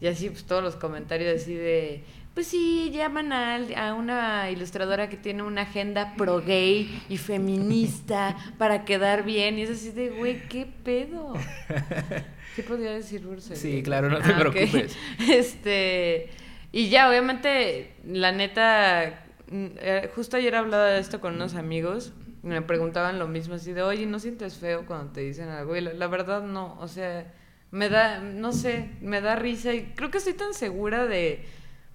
[0.00, 5.08] Y así, pues todos los comentarios así de, pues sí, llaman a, a, una ilustradora
[5.08, 9.58] que tiene una agenda pro gay y feminista para quedar bien.
[9.58, 11.34] Y es así de, güey, ¿qué pedo?
[12.56, 13.54] ¿Qué podría decir Bursa?
[13.54, 14.96] Sí, claro, no te ah, preocupes.
[15.28, 16.30] Este,
[16.72, 22.12] y ya, obviamente, la neta, mm, eh, justo ayer hablaba de esto con unos amigos.
[22.42, 25.76] Me preguntaban lo mismo, así de, oye, ¿no sientes feo cuando te dicen algo?
[25.76, 27.32] Y la verdad no, o sea,
[27.74, 31.44] me da, no sé, me da risa y creo que estoy tan segura de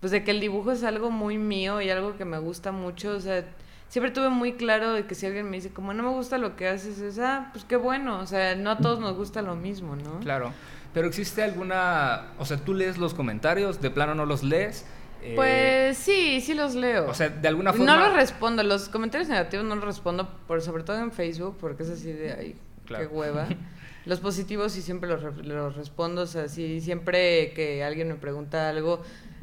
[0.01, 3.11] pues de que el dibujo es algo muy mío y algo que me gusta mucho,
[3.11, 3.45] o sea,
[3.87, 6.57] siempre tuve muy claro de que si alguien me dice como no me gusta lo
[6.57, 9.55] que haces, es, ah, pues qué bueno, o sea, no a todos nos gusta lo
[9.55, 10.19] mismo, ¿no?
[10.19, 10.51] Claro,
[10.93, 14.85] pero existe alguna, o sea, tú lees los comentarios, de plano no los lees.
[15.21, 17.09] Eh, pues sí, sí los leo.
[17.09, 17.85] O sea, de alguna forma...
[17.85, 21.83] No los respondo, los comentarios negativos no los respondo, por, sobre todo en Facebook, porque
[21.83, 23.47] es así de, ay, qué hueva.
[24.09, 28.67] los positivos sí siempre los, los respondo, o sea, sí, siempre que alguien me pregunta
[28.67, 29.01] algo,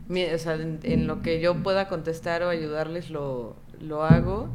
[0.09, 4.49] mi- o sea, en, lo que yo pueda contestar o ayudarles lo, lo hago.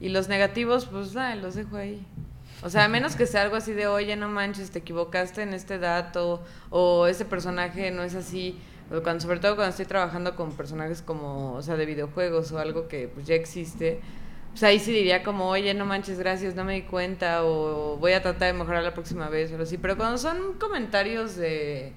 [0.00, 2.02] Y los negativos, pues nada, los dejo ahí.
[2.62, 5.52] O sea, a menos que sea algo así de, oye, no manches, te equivocaste en
[5.52, 8.58] este dato, o ese personaje no es así.
[9.02, 12.88] Cuando, sobre todo cuando estoy trabajando con personajes como, o sea, de videojuegos o algo
[12.88, 14.00] que pues ya existe,
[14.50, 18.12] pues ahí sí diría como, oye, no manches, gracias, no me di cuenta, o voy
[18.12, 19.78] a tratar de mejorar la próxima vez, o así.
[19.78, 21.92] Pero cuando son comentarios de,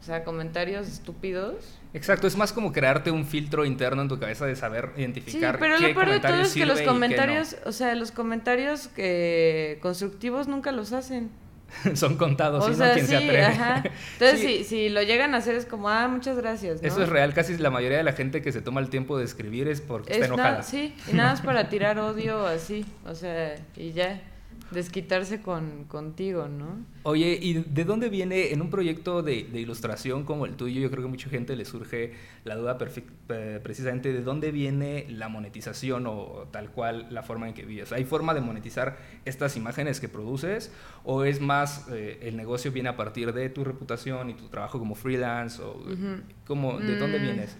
[0.00, 4.44] o sea, comentarios estúpidos, Exacto, es más como crearte un filtro interno en tu cabeza
[4.44, 6.92] de saber Sí, identificar pero qué lo peor de todo es que los qué no.
[6.92, 11.30] comentarios, o sea, los comentarios que constructivos nunca los hacen.
[11.94, 12.74] Son contados, o ¿sí?
[12.74, 12.94] sea.
[12.94, 13.44] Quien sí, se atreve.
[13.44, 13.82] ajá.
[14.14, 14.58] Entonces, Sí.
[14.58, 16.88] si, si lo llegan a hacer es como, ah, muchas gracias, ¿no?
[16.88, 19.24] Eso es real, casi la mayoría de la gente que se toma el tiempo de
[19.24, 20.62] escribir es porque Es está enojada.
[20.62, 24.20] sí, y nada más para tirar odio así, o sea, y ya,
[24.70, 26.84] desquitarse con, contigo, ¿no?
[27.04, 30.80] Oye, ¿y de dónde viene en un proyecto de, de ilustración como el tuyo?
[30.80, 32.76] Yo creo que a mucha gente le surge la duda
[33.28, 37.92] eh, precisamente de dónde viene la monetización o tal cual la forma en que vives.
[37.92, 40.72] ¿Hay forma de monetizar estas imágenes que produces
[41.04, 44.78] o es más eh, el negocio viene a partir de tu reputación y tu trabajo
[44.78, 45.80] como freelance o
[46.44, 47.56] como, de dónde Mm, vienes?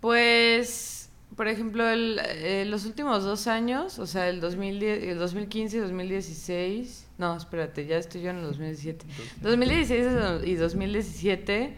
[0.00, 0.97] Pues,
[1.36, 5.80] por ejemplo, el- eh, los últimos dos años, o sea, el, 2010, el 2015 y
[5.80, 9.06] 2016, no, espérate, ya estoy yo en el 2017.
[9.42, 10.06] 2016
[10.44, 11.74] y 2017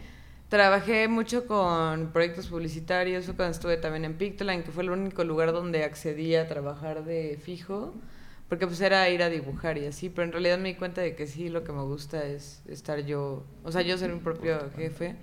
[0.49, 5.23] trabajé mucho con proyectos publicitarios, fue cuando estuve también en Pictoline, que fue el único
[5.23, 7.93] lugar donde accedí a trabajar de fijo,
[8.49, 11.15] porque pues era ir a dibujar y así, pero en realidad me di cuenta de
[11.15, 14.59] que sí, lo que me gusta es estar yo, o sea, yo ser mi propio
[14.75, 15.15] jefe.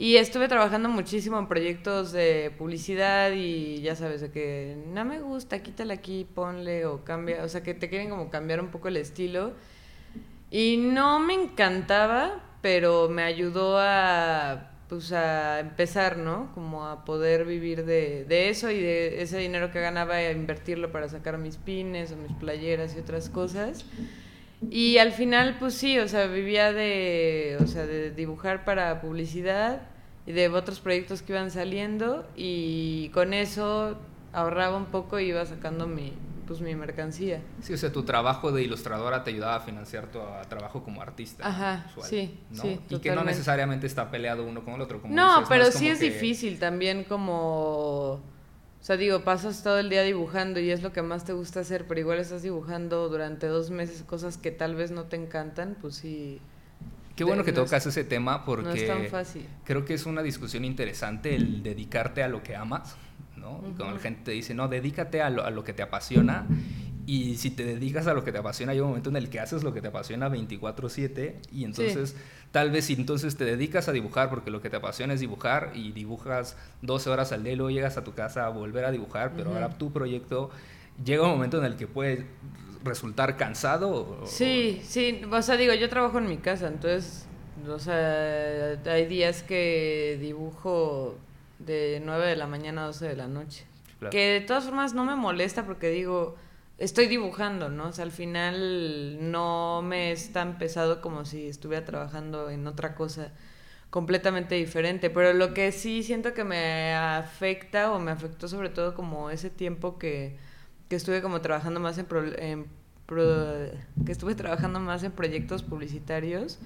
[0.00, 5.18] Y estuve trabajando muchísimo en proyectos de publicidad y ya sabes, de que no me
[5.18, 8.86] gusta, quítale aquí, ponle o cambia, o sea, que te quieren como cambiar un poco
[8.86, 9.54] el estilo.
[10.52, 16.52] Y no me encantaba, pero me ayudó a, pues, a empezar, ¿no?
[16.54, 20.92] Como a poder vivir de, de eso y de ese dinero que ganaba a invertirlo
[20.92, 23.84] para sacar mis pines o mis playeras y otras cosas.
[24.70, 29.82] Y al final, pues sí, o sea, vivía de, o sea, de dibujar para publicidad
[30.26, 33.96] y de otros proyectos que iban saliendo y con eso
[34.32, 36.12] ahorraba un poco y iba sacando mi,
[36.46, 37.40] pues mi mercancía.
[37.62, 40.18] Sí, o sea, tu trabajo de ilustradora te ayudaba a financiar tu
[40.48, 41.46] trabajo como artista.
[41.46, 42.62] Ajá, visual, sí, ¿no?
[42.62, 45.00] sí, Y que no necesariamente está peleado uno con el otro.
[45.00, 48.20] Como no, dices, pero es sí es que- difícil también como...
[48.80, 51.60] O sea, digo, pasas todo el día dibujando y es lo que más te gusta
[51.60, 55.76] hacer, pero igual estás dibujando durante dos meses cosas que tal vez no te encantan,
[55.80, 56.40] pues sí,
[57.16, 59.44] Qué bueno que no es- tocas ese tema porque no es tan fácil.
[59.64, 62.96] creo que es una discusión interesante el dedicarte a lo que amas,
[63.36, 63.58] ¿no?
[63.68, 66.46] Y cuando la gente te dice, no, dedícate a lo, a lo que te apasiona.
[67.06, 69.40] Y si te dedicas a lo que te apasiona, hay un momento en el que
[69.40, 72.14] haces lo que te apasiona 24/7 y entonces
[72.52, 75.72] tal vez si entonces te dedicas a dibujar porque lo que te apasiona es dibujar
[75.74, 78.90] y dibujas 12 horas al día y luego llegas a tu casa a volver a
[78.90, 80.50] dibujar, pero ahora tu proyecto
[81.04, 82.26] llega un momento en el que puede
[82.84, 83.90] resultar cansado.
[84.22, 87.26] o- Sí, sí, o sea, digo, yo trabajo en mi casa, entonces,
[87.68, 91.16] o sea, hay días que dibujo
[91.58, 93.64] de 9 de la mañana a 12 de la noche.
[93.98, 94.10] Claro.
[94.12, 96.36] Que de todas formas no me molesta porque digo,
[96.78, 97.88] estoy dibujando, ¿no?
[97.88, 102.94] O sea, al final no me es tan pesado como si estuviera trabajando en otra
[102.94, 103.32] cosa
[103.90, 108.94] completamente diferente, pero lo que sí siento que me afecta o me afectó sobre todo
[108.94, 110.36] como ese tiempo que,
[110.88, 112.66] que estuve como trabajando más en, pro- en
[114.04, 116.58] que estuve trabajando más en proyectos publicitarios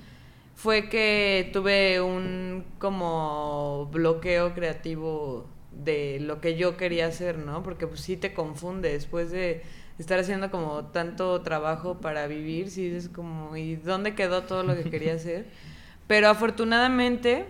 [0.55, 7.62] fue que tuve un como bloqueo creativo de lo que yo quería hacer, ¿no?
[7.62, 9.62] Porque pues sí te confunde después de
[9.98, 14.74] estar haciendo como tanto trabajo para vivir, sí dices como, ¿y dónde quedó todo lo
[14.74, 15.46] que quería hacer?
[16.07, 17.46] Pero afortunadamente,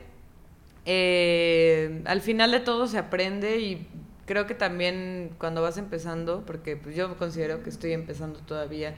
[0.85, 3.87] eh, al final de todo se aprende y
[4.27, 8.95] creo que también cuando vas empezando, porque pues yo considero que estoy empezando todavía,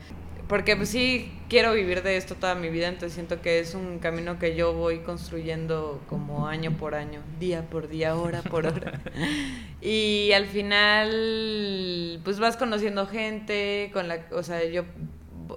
[0.48, 3.98] porque pues sí quiero vivir de esto toda mi vida, entonces siento que es un
[3.98, 9.00] camino que yo voy construyendo como año por año, día por día, hora por hora.
[9.80, 14.84] y al final pues vas conociendo gente con la, o sea, yo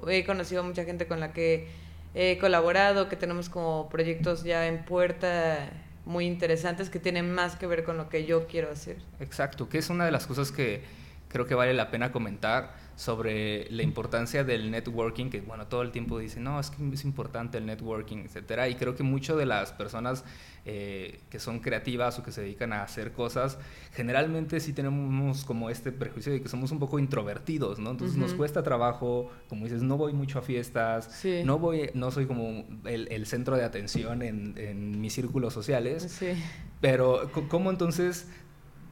[0.08, 1.68] he conocido mucha gente con la que
[2.16, 5.70] he colaborado, que tenemos como proyectos ya en puerta
[6.08, 8.98] muy interesantes que tienen más que ver con lo que yo quiero hacer.
[9.20, 10.84] Exacto, que es una de las cosas que,
[11.28, 15.92] creo que vale la pena comentar sobre la importancia del networking, que bueno, todo el
[15.92, 19.46] tiempo dicen, no, es que es importante el networking, etcétera, y creo que muchas de
[19.46, 20.24] las personas
[20.66, 23.60] eh, que son creativas o que se dedican a hacer cosas,
[23.94, 27.92] generalmente sí tenemos como este prejuicio de que somos un poco introvertidos, ¿no?
[27.92, 32.26] Entonces nos cuesta trabajo, como dices, no voy mucho a fiestas, no voy, no soy
[32.26, 36.34] como el, centro de atención en, en mis círculos sociales, sí.
[36.82, 38.28] pero ¿cómo entonces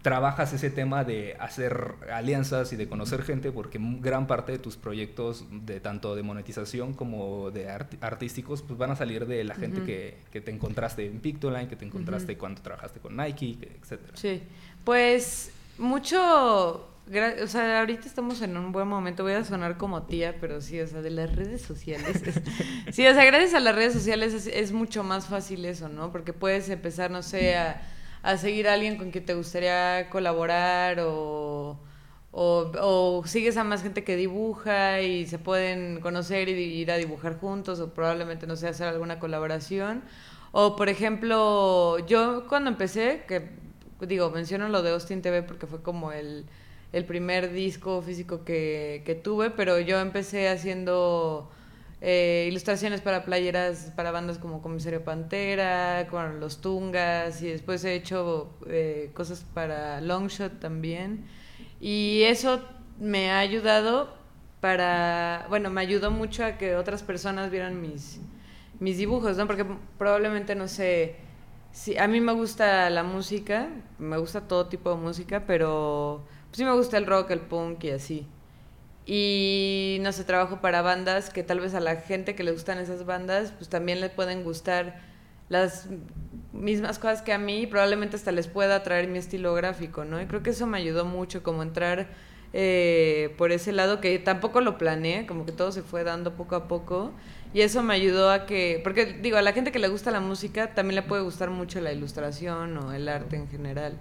[0.06, 4.78] trabajas ese tema de hacer alianzas y de conocer gente porque gran parte de tus
[4.78, 9.82] proyectos de tanto de monetización como de artísticos pues van a salir de la gente
[9.82, 14.16] que, que, te encontraste en Pictoline, que te encontraste cuando trabajaste con Nike, etcétera.
[14.16, 14.44] Sí,
[14.84, 16.88] pues mucho
[17.44, 19.24] o sea, ahorita estamos en un buen momento.
[19.24, 22.22] Voy a sonar como tía, pero sí, o sea, de las redes sociales.
[22.92, 26.12] sí, o sea, gracias a las redes sociales es, es, mucho más fácil eso, ¿no?
[26.12, 27.82] Porque puedes empezar, no sé, a
[28.26, 31.78] a seguir a alguien con quien te gustaría colaborar o,
[32.32, 37.38] o, sigues a más gente que dibuja y se pueden conocer y ir a dibujar
[37.40, 40.02] juntos o probablemente, no sé, hacer alguna colaboración.
[40.52, 43.52] O, por ejemplo, yo cuando empecé, que
[44.02, 46.46] digo, menciono lo de Austin TV porque fue como el,
[46.94, 51.52] el primer disco físico que, que tuve, pero yo empecé haciendo
[52.02, 57.96] eh, ilustraciones para playeras para bandas como Comisario Pantera, con los Tungas y después he
[57.96, 61.26] hecho eh, cosas para Longshot también
[61.80, 62.62] y eso
[63.00, 64.14] me ha ayudado
[64.62, 68.20] para, bueno, me ayudó mucho a que otras personas vieran mis,
[68.80, 69.46] mis dibujos, ¿no?
[69.48, 69.66] Porque
[69.98, 71.18] probablemente, no sé,
[71.72, 76.58] si, a mí me gusta la música, me gusta todo tipo de música, pero pues
[76.58, 78.28] sí me gusta el rock, el punk y así.
[79.06, 82.80] Y no sé, trabajo para bandas que tal vez a la gente que le gustan
[82.80, 85.00] esas bandas, pues también le pueden gustar
[85.50, 85.88] las
[86.54, 90.22] mismas cosas que a mí probablemente hasta les pueda traer mi estilo gráfico, ¿no?
[90.22, 92.08] Y creo que eso me ayudó mucho, como entrar
[92.54, 96.56] eh, por ese lado que tampoco lo planeé, como que todo se fue dando poco
[96.56, 97.12] a poco.
[97.54, 100.20] Y eso me ayudó a que, porque digo, a la gente que le gusta la
[100.20, 103.98] música también le puede gustar mucho la ilustración o el arte en general.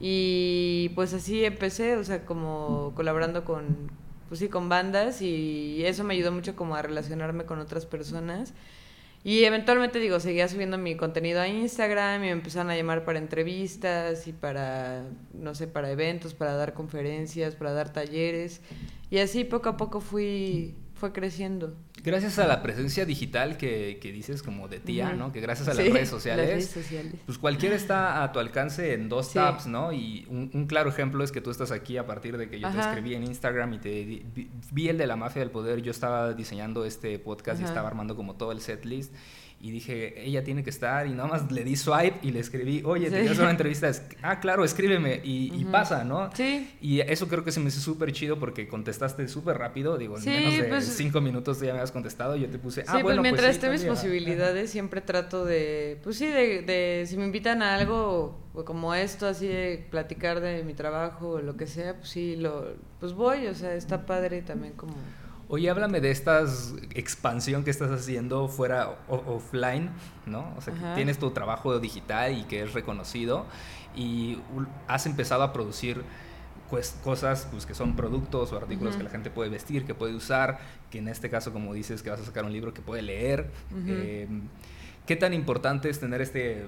[0.00, 3.90] Y pues así empecé, o sea, como colaborando con,
[4.28, 8.54] pues sí, con bandas y eso me ayudó mucho como a relacionarme con otras personas.
[9.24, 13.18] Y eventualmente, digo, seguía subiendo mi contenido a Instagram y me empezaron a llamar para
[13.18, 18.60] entrevistas y para, no sé, para eventos, para dar conferencias, para dar talleres.
[19.10, 21.74] Y así poco a poco fui, fue creciendo.
[22.02, 25.32] Gracias a la presencia digital que, que dices como de tía, ¿no?
[25.32, 26.74] Que gracias a las, redes sociales,
[27.26, 29.92] pues cualquiera está a tu alcance en dos tabs, ¿no?
[29.92, 32.80] Y un, claro ejemplo es que tú estás aquí a partir de que yo te
[32.80, 34.24] escribí en Instagram y te
[34.72, 38.16] vi, el de la mafia del poder, yo estaba diseñando este podcast y estaba armando
[38.16, 39.12] como todo el set list
[39.64, 42.82] y dije, ella tiene que estar, y nada más le di swipe y le escribí,
[42.84, 43.90] oye, te quiero una entrevista.
[44.20, 46.28] ah, claro, escríbeme, y, pasa, ¿no?
[46.34, 46.70] Sí.
[46.82, 50.24] Y eso creo que se me hizo súper chido porque contestaste súper rápido, digo, en
[50.26, 53.02] menos de pues cinco minutos ya me has contestado, y yo te puse, ah, sí,
[53.02, 57.62] pues mientras esté mis posibilidades, siempre trato de, pues sí, de, de, si me invitan
[57.62, 62.10] a algo como esto, así de platicar de mi trabajo o lo que sea, pues
[62.10, 64.94] sí, lo, pues voy, o sea, está padre también como...
[65.54, 66.44] Oye, háblame de esta
[66.94, 69.88] expansión que estás haciendo fuera offline,
[70.26, 70.52] ¿no?
[70.56, 73.46] O sea, que tienes tu trabajo digital y que es reconocido
[73.94, 74.38] y
[74.88, 76.02] has empezado a producir
[76.70, 80.16] pues, cosas pues, que son productos o artículos que la gente puede vestir, que puede
[80.16, 80.58] usar,
[80.90, 83.52] que en este caso, como dices, que vas a sacar un libro que puede leer.
[83.86, 84.48] Em,
[85.06, 86.66] ¿Qué tan importante es tener este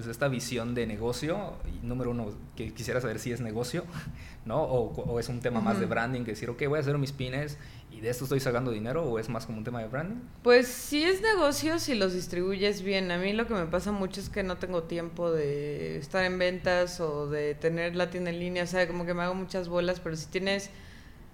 [0.00, 3.84] pues esta visión de negocio, y número uno, que quisiera saber si es negocio,
[4.46, 4.62] ¿no?
[4.62, 7.58] O, es un tema más de branding, que decir, ok, voy a hacer mis pines
[7.90, 10.16] y de esto estoy sacando dinero, o es más como un tema de branding?
[10.42, 13.10] Pues si es negocio, si los distribuyes bien.
[13.10, 16.38] A mí lo que me pasa mucho es que no tengo tiempo de estar en
[16.38, 19.68] ventas o de tener la tienda en línea, o sea, como que me hago muchas
[19.68, 20.70] bolas, pero si tienes...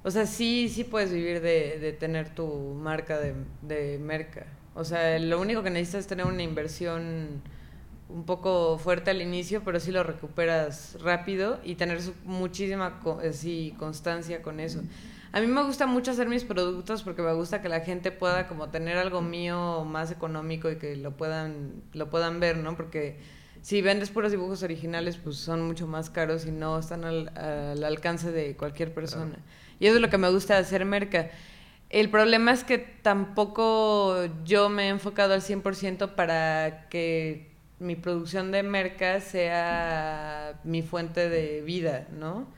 [0.03, 4.47] O sea, sí, sí puedes vivir de, de tener tu marca de, de merca.
[4.75, 7.43] O sea, lo único que necesitas es tener una inversión
[8.09, 13.01] un poco fuerte al inicio, pero sí lo recuperas rápido y tener muchísima
[13.33, 14.83] sí, constancia con eso.
[15.33, 18.47] A mí me gusta mucho hacer mis productos porque me gusta que la gente pueda
[18.47, 22.77] como tener algo mío más económico y que lo puedan, lo puedan ver, ¿no?
[22.77, 23.19] Porque
[23.61, 28.31] si vendes puros dibujos originales, pues son mucho más caros y no están al, alcance
[28.31, 29.39] de cualquier persona.
[29.81, 31.31] Y eso es lo que me gusta hacer merca.
[31.91, 38.53] El problema es que tampoco yo me he enfocado al 100% para que mi producción
[38.53, 42.49] de merca sea mi fuente de vida, ¿no?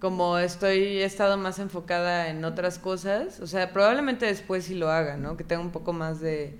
[0.00, 4.90] Como estoy, he estado más enfocada en otras cosas, o sea, probablemente después sí lo
[4.90, 5.36] haga, ¿no?
[5.36, 6.58] Que tenga un poco más de,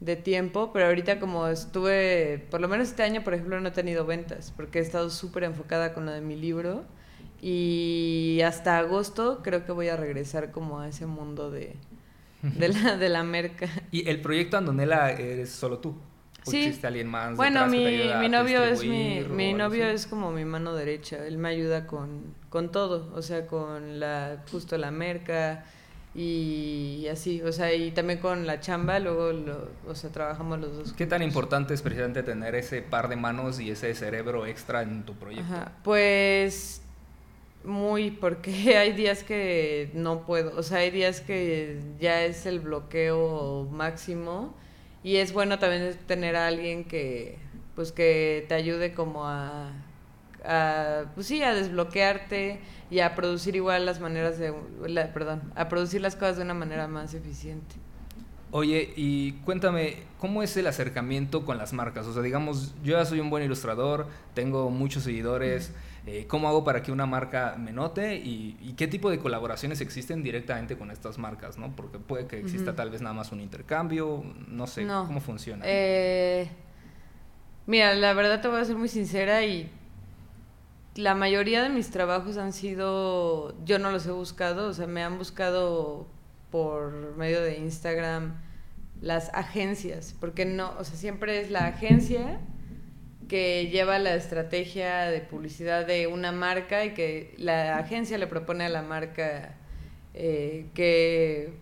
[0.00, 3.72] de tiempo, pero ahorita como estuve, por lo menos este año, por ejemplo, no he
[3.72, 6.86] tenido ventas, porque he estado súper enfocada con lo de mi libro
[7.40, 11.76] Y hasta agosto creo que voy a regresar como a ese mundo de,
[12.42, 13.68] de, la, de la merca.
[13.90, 15.96] ¿Y el proyecto Andonela eres solo tú?
[16.46, 16.64] ¿O Sí.
[16.64, 17.36] existe alguien más?
[17.36, 19.94] Bueno, que mi, te ayuda a mi novio es mi, mi novio así?
[19.94, 21.26] es como mi mano derecha.
[21.26, 25.64] Él me ayuda con, con todo, o sea, con la justo la merca
[26.14, 30.76] y así, o sea, y también con la chamba, luego, lo, o sea, trabajamos los
[30.76, 30.92] dos.
[30.94, 35.02] ¿Qué tan importante es precisamente tener ese par de manos y ese cerebro extra en
[35.02, 35.44] tu proyecto?
[35.52, 36.80] Ajá, pues
[37.64, 42.60] muy, porque hay días que no puedo, o sea, hay días que ya es el
[42.60, 44.54] bloqueo máximo
[45.06, 47.38] y es bueno también tener a alguien que,
[47.76, 49.70] pues que te ayude como a,
[50.44, 52.58] a pues sí, a desbloquearte
[52.90, 54.52] y a producir igual las maneras de,
[54.88, 57.76] la- perdón, a producir las cosas de una manera más eficiente.
[58.50, 62.06] Oye, y cuéntame, ¿cómo es el acercamiento con las marcas?
[62.06, 65.70] O sea, digamos, yo ya soy un buen ilustrador, tengo muchos seguidores,
[66.06, 68.16] eh, ¿cómo hago para que una marca me note?
[68.16, 71.74] Y, y qué tipo de colaboraciones existen directamente con estas marcas, ¿no?
[71.74, 75.06] Porque puede que exista tal vez nada más un intercambio, no sé, No.
[75.06, 75.64] ¿cómo funciona?
[75.66, 76.48] Eh,
[77.66, 79.70] mira, la verdad te voy a ser muy sincera y
[80.94, 85.02] la mayoría de mis trabajos han sido, yo no los he buscado, o sea, me
[85.02, 86.06] han buscado
[86.50, 88.36] por medio de Instagram
[89.02, 92.40] las agencias, porque no, o sea, siempre es la agencia
[93.28, 98.64] que lleva la estrategia de publicidad de una marca y que la agencia le propone
[98.64, 99.54] a la marca
[100.14, 101.52] eh, que,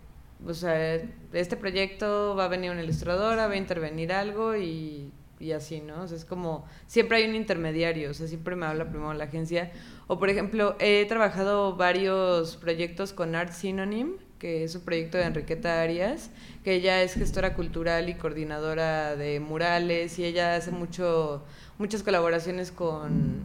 [0.46, 1.00] o sea,
[1.32, 5.10] este proyecto va a venir una ilustradora, va a intervenir algo y,
[5.40, 6.04] y así, ¿no?
[6.04, 9.72] Es como, siempre hay un intermediario, o sea, siempre me habla primero la agencia.
[10.06, 15.24] O, por ejemplo, he trabajado varios proyectos con Art Synonym, que es un proyecto de
[15.24, 16.30] Enriqueta Arias,
[16.64, 21.44] que ella es gestora cultural y coordinadora de murales y ella hace mucho,
[21.78, 23.42] muchas colaboraciones con,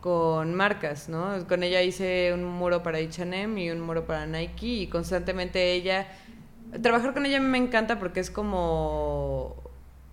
[0.00, 1.46] con marcas, ¿no?
[1.46, 6.06] Con ella hice un muro para H&M y un muro para Nike y constantemente ella
[6.82, 9.56] trabajar con ella me encanta porque es como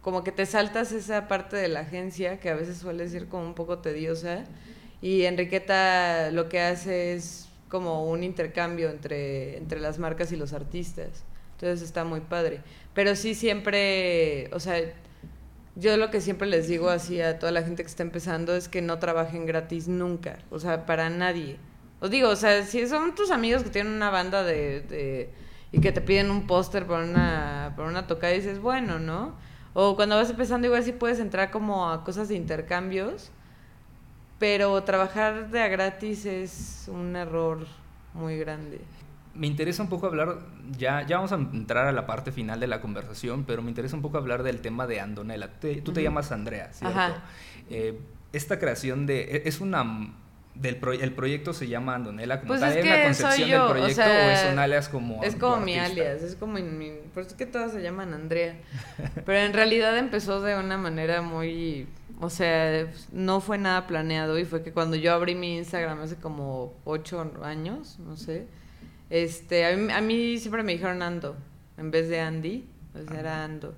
[0.01, 3.43] como que te saltas esa parte de la agencia que a veces suele ser como
[3.43, 4.43] un poco tediosa
[5.01, 10.53] y Enriqueta lo que hace es como un intercambio entre, entre las marcas y los
[10.53, 11.23] artistas.
[11.53, 12.61] Entonces está muy padre.
[12.93, 14.77] Pero sí siempre, o sea,
[15.75, 18.69] yo lo que siempre les digo así a toda la gente que está empezando es
[18.69, 21.57] que no trabajen gratis nunca, o sea, para nadie.
[21.99, 25.29] Os digo, o sea, si son tus amigos que tienen una banda de, de-
[25.71, 29.35] y que te piden un póster por una, por una tocada dices, bueno, ¿no?
[29.73, 33.31] O cuando vas empezando igual sí puedes entrar como a cosas de intercambios,
[34.39, 37.65] pero trabajar de a gratis es un error
[38.13, 38.81] muy grande.
[39.33, 40.37] Me interesa un poco hablar,
[40.77, 43.95] ya, ya vamos a entrar a la parte final de la conversación, pero me interesa
[43.95, 45.49] un poco hablar del tema de Andonela.
[45.59, 46.97] Te- tú te llamas Andrea, ¿cierto?
[46.97, 47.23] Ajá.
[47.69, 47.99] Eh,
[48.31, 49.21] esta creación de...
[49.23, 50.13] e- Es una...
[50.53, 52.69] Del pro- el proyecto se llama Andonela como Pues tal.
[52.69, 55.21] es ¿Hay que una concepción soy yo, del proyecto o, sea, es un alias como
[55.21, 56.01] Es como mi artista?
[56.03, 56.91] alias, es como en mi...
[57.13, 58.55] Por eso es que todas se llaman Andrea.
[59.25, 61.89] Pero en realidad empezó de una manera muy...
[62.21, 66.15] O sea, no fue nada planeado y fue que cuando yo abrí mi Instagram hace
[66.15, 68.47] como ocho años, no sé,
[69.09, 71.35] este, a mí, a mí siempre me dijeron Ando,
[71.77, 73.75] en vez de Andy, pues era Ando.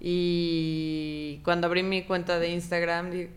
[0.00, 3.30] Y cuando abrí mi cuenta de Instagram, dije,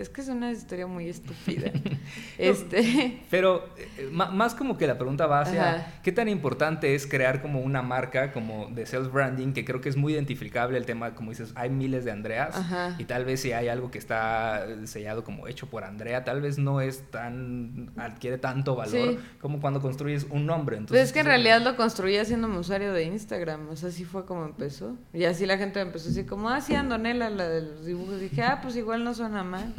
[0.00, 1.70] es que es una historia muy estúpida.
[2.38, 3.22] este...
[3.30, 5.92] Pero eh, más como que la pregunta va hacia Ajá.
[6.02, 9.88] qué tan importante es crear como una marca como de self branding que creo que
[9.88, 12.94] es muy identificable el tema como dices hay miles de Andreas Ajá.
[12.98, 16.58] y tal vez si hay algo que está sellado como hecho por Andrea tal vez
[16.58, 19.18] no es tan adquiere tanto valor Sí.
[19.40, 22.92] como cuando construyes un nombre Pues entonces es que en realidad lo construí haciéndome usuario
[22.92, 24.96] de Instagram, o sea, así fue como empezó.
[25.12, 28.20] Y así la gente empezó así como, ah, sí, Andonela, la de los dibujos.
[28.20, 29.74] dije, ah, pues igual no suena mal.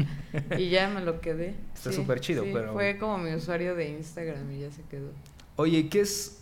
[0.57, 1.55] Y ya me lo quedé.
[1.73, 4.83] Está Sí, súper chido, sí, pero- Fue como mi usuario de Instagram y ya se
[4.83, 5.09] quedó.
[5.55, 6.35] Oye, ¿qué es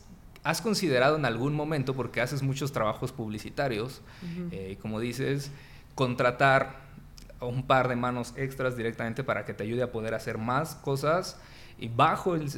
[0.44, 4.02] has considerado en algún momento porque haces muchos trabajos publicitarios
[4.52, 5.52] eh, como dices
[5.96, 6.78] contratar
[7.42, 10.76] a un par de manos extras directamente para que te ayude a poder hacer más
[10.76, 11.38] cosas
[11.80, 12.50] y bajo el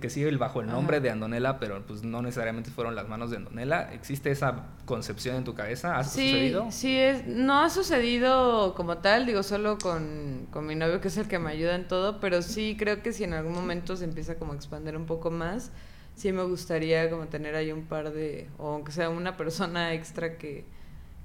[0.00, 1.02] que sigue el bajo el nombre Ajá.
[1.04, 5.44] de Andonela pero pues no necesariamente fueron las manos de Andonela existe esa concepción en
[5.44, 6.70] tu cabeza ¿ha Sí, sucedido?
[6.70, 11.16] sí, es, no ha sucedido como tal, digo, solo con, con mi novio, que es
[11.16, 14.04] el que me ayuda en todo, pero sí creo que si en algún momento se
[14.04, 15.72] empieza como a expandir un poco más,
[16.14, 20.38] sí me gustaría como tener ahí un par de, o aunque sea una persona extra
[20.38, 20.64] que,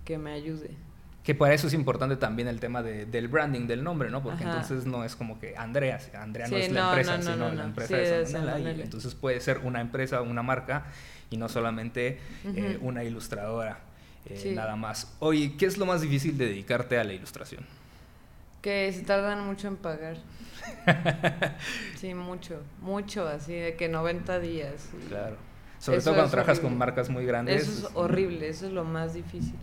[0.03, 0.71] que me ayude.
[1.25, 4.21] Que para eso es importante también el tema de- del branding del nombre, ¿no?
[4.21, 4.53] Porque Ajá.
[4.61, 7.49] entonces no es como que Andrea, Andrea no es la no, empresa, no, no, sino
[7.49, 7.95] no, la empresa
[8.27, 8.83] Sí, y Andonela.
[8.83, 10.85] entonces puede ser una empresa, una marca
[11.31, 13.79] y no solamente eh, una ilustradora,
[14.27, 14.51] eh, Sí.
[14.53, 15.15] nada más.
[15.19, 17.65] Oye, ¿qué es lo más difícil de dedicarte a la ilustración?
[18.61, 20.17] Que se tardan mucho en pagar.
[21.95, 24.89] sí, mucho, mucho, así de que 90 días.
[25.09, 25.37] Claro.
[25.79, 27.63] Sobre Eso todo cuando trabajas con marcas muy grandes.
[27.67, 29.55] Eso es horrible, eso es lo más difícil.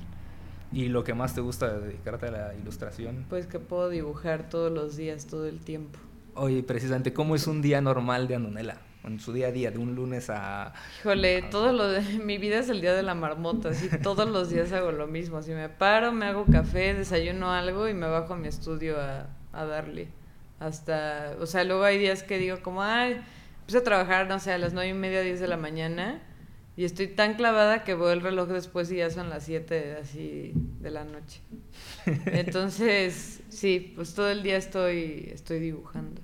[0.73, 3.27] Y lo que más te gusta de dedicarte a la ilustración.
[3.29, 5.99] Pues que puedo dibujar todos los días, todo el tiempo.
[6.35, 8.79] Oye, precisamente, ¿cómo es un día normal de Andonela?
[9.05, 10.73] En su día a día, de un lunes a...
[11.01, 14.49] Híjole, todo lo de mi vida es el día de la marmota, así todos los
[14.49, 18.35] días hago lo mismo, así me paro, me hago café, desayuno algo y me bajo
[18.35, 20.09] a mi estudio a, a darle.
[20.61, 23.21] Hasta, o sea, luego hay días que digo como, ay,
[23.61, 26.23] empiezo a trabajar, no sé, a las nueve y media, diez de la mañana
[26.77, 30.53] y estoy tan clavada que veo el reloj después y ya son las siete así
[30.81, 31.41] de la noche.
[32.27, 36.21] Entonces, sí, pues todo el día estoy, estoy dibujando.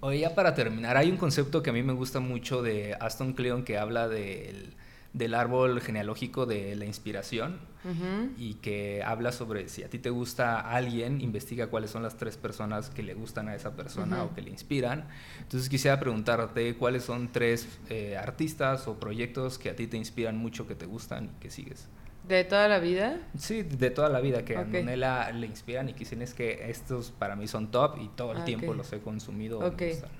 [0.00, 3.32] Oye, ya para terminar, hay un concepto que a mí me gusta mucho de Aston
[3.32, 4.74] Cleon que habla del,
[5.14, 8.32] del árbol genealógico de la inspiración Ujú.
[8.36, 12.36] y que habla sobre si a ti te gusta alguien, investiga cuáles son las tres
[12.36, 14.32] personas que le gustan a esa persona Ujú.
[14.32, 15.06] o que le inspiran.
[15.40, 20.36] Entonces quisiera preguntarte cuáles son tres eh, artistas o proyectos que a ti te inspiran
[20.36, 21.86] mucho, que te gustan y que sigues.
[22.26, 23.18] ¿De toda la vida?
[23.36, 24.66] Sí, de toda la vida que a Ok.
[24.66, 28.32] Antonella le inspiran y que dicen es que estos para mí son top y todo
[28.32, 29.58] el Ah, tiempo los he consumido.
[29.60, 29.78] Ok.
[29.80, 30.10] me gustan.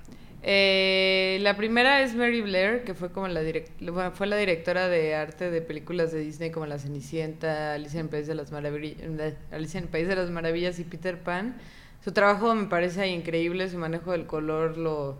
[0.47, 6.11] Eh, la primera es Mary Blair, que fue como la directora de arte de películas
[6.11, 10.15] de Disney como La Cenicienta, Alicia en País de las Maravillas, Alicia en País de
[10.15, 11.57] las Maravillas y Peter Pan.
[12.03, 15.17] Su trabajo me parece increíble, su manejo del color lo,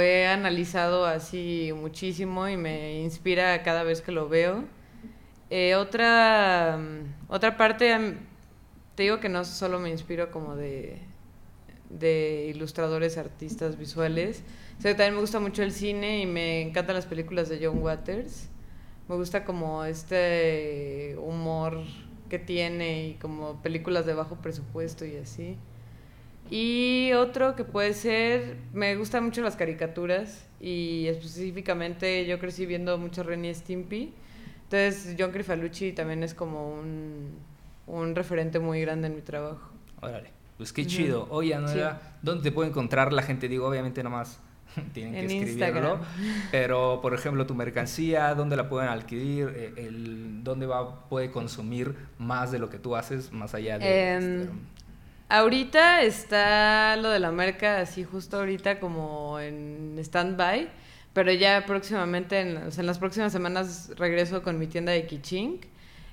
[0.00, 4.64] he analizado así muchísimo y me inspira cada vez que lo veo.
[5.50, 8.16] Eh, otra, mm, otra parte, am-
[8.96, 11.00] te digo que no solo me inspiro como de,
[11.98, 14.42] de ilustradores, artistas visuales.
[14.82, 18.48] También me gusta mucho el cine y me encantan las películas de John Waters.
[19.08, 21.82] Me gusta como este humor
[22.28, 25.58] que tiene y como películas de bajo presupuesto y así.
[26.50, 32.98] Y otro que puede ser, me gustan mucho las caricaturas y específicamente yo crecí viendo
[32.98, 34.12] mucho Ren Stimpy.
[34.64, 37.38] Entonces John Crifalucci también es como un,
[37.86, 39.70] un referente muy grande en mi trabajo.
[40.00, 40.30] Órale,
[40.62, 41.26] pues qué chido.
[41.30, 43.48] Oye, Anuela, ¿dónde te puede encontrar la gente?
[43.48, 44.38] Digo, obviamente nomás
[44.94, 45.50] tienen que escribirlo.
[45.50, 45.98] Instagram.
[46.52, 49.52] Pero, por ejemplo, tu mercancía, ¿dónde la pueden adquirir?
[49.56, 54.12] Eh, El, ¿Dónde va, puede consumir más de lo que tú haces, más allá de...
[54.12, 54.52] Em, este,
[55.28, 60.70] Ahorita está lo de la marca así justo ahorita como en stand-by,
[61.12, 65.06] pero ya próximamente, en, o sea, en las próximas semanas regreso con mi tienda de
[65.06, 65.71] Kiching.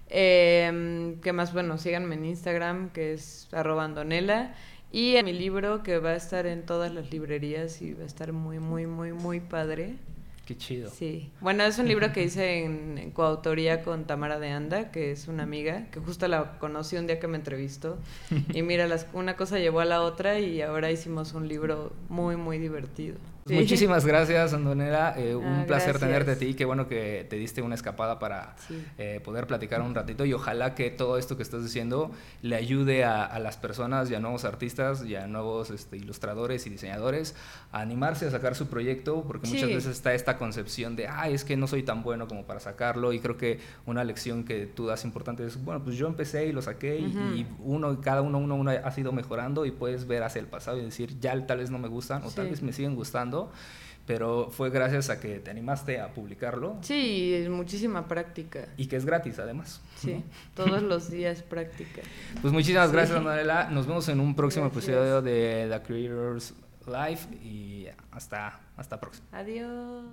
[0.10, 1.53] Eh, ¿Qué más?
[1.53, 4.53] Bueno, síganme en Instagram, que es arroba andonela.
[4.91, 8.07] Y en mi libro, que va a estar en todas las librerías y va a
[8.07, 9.97] estar muy, muy, muy, muy padre.
[10.47, 10.89] Qué chido.
[10.89, 11.32] Sí.
[11.41, 15.28] Bueno, es un libro que hice en, en coautoría con Tamara de Anda, que es
[15.28, 17.99] una amiga, que justo la conocí un día que me entrevistó.
[18.53, 22.36] Y mira, las, una cosa llevó a la otra y ahora hicimos un libro muy,
[22.36, 23.18] muy divertido.
[23.46, 23.54] Sí.
[23.56, 25.16] Muchísimas gracias, Andonera.
[25.18, 26.00] Eh, un Ah, placer gracias.
[26.10, 26.54] tenerte a ti.
[26.54, 28.84] Qué bueno que te diste una escapada para Sí.
[28.98, 30.24] eh, poder platicar un ratito.
[30.26, 32.12] Y ojalá que todo esto que estás diciendo
[32.44, 36.68] le ayude a, a las personas y a nuevos artistas y a nuevos este, ilustradores
[36.68, 37.36] y diseñadores
[37.72, 41.44] a animarse a sacar su proyecto, porque muchas veces está esta concepción de, ay, es
[41.44, 43.14] que no soy tan bueno como para sacarlo.
[43.14, 46.52] Y creo que una lección que tú das importante es, bueno, pues yo empecé y
[46.52, 47.20] lo saqué y- Ujú.
[47.36, 50.78] y uno, cada uno, uno, uno ha ido mejorando y puedes ver hacia el pasado
[50.78, 53.29] y decir, ya tal vez no me gustan o tal vez me siguen gustando,
[54.06, 58.68] pero fue gracias a que te animaste a publicarlo Sí, es muchísima práctica.
[58.76, 59.82] y que es gratis además.
[59.98, 60.24] Sí,
[60.56, 62.02] todos los días práctica.
[62.42, 62.96] Pues muchísimas Sí.
[62.96, 63.70] gracias, Manuela.
[63.70, 64.86] Nos vemos en un próximo Gracias.
[64.90, 66.54] episodio de The Creators
[66.88, 69.28] Live y hasta, hasta próximo.
[69.32, 70.05] Adiós.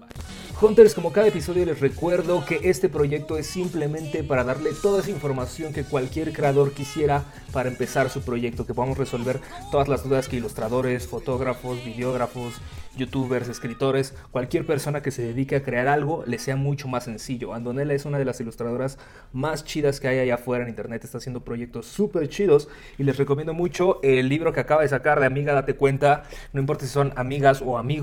[0.61, 5.11] Hunters, como cada episodio les recuerdo que este proyecto es simplemente para darle toda esa
[5.11, 9.41] información que cualquier creador quisiera para empezar su proyecto, que podamos resolver
[9.71, 12.55] todas las dudas que ilustradores, fotógrafos, videógrafos,
[12.97, 17.55] youtubers, escritores, cualquier persona que se dedique a crear algo le sea mucho más sencillo.
[17.55, 18.99] Andonela es una de las ilustradoras
[19.33, 22.69] más chidas que hay allá afuera en internet, está haciendo proyectos súper chidos
[22.99, 26.61] y les recomiendo mucho el libro que acaba de sacar de Amiga Date Cuenta, no
[26.61, 27.96] importa si son amigas o amigos,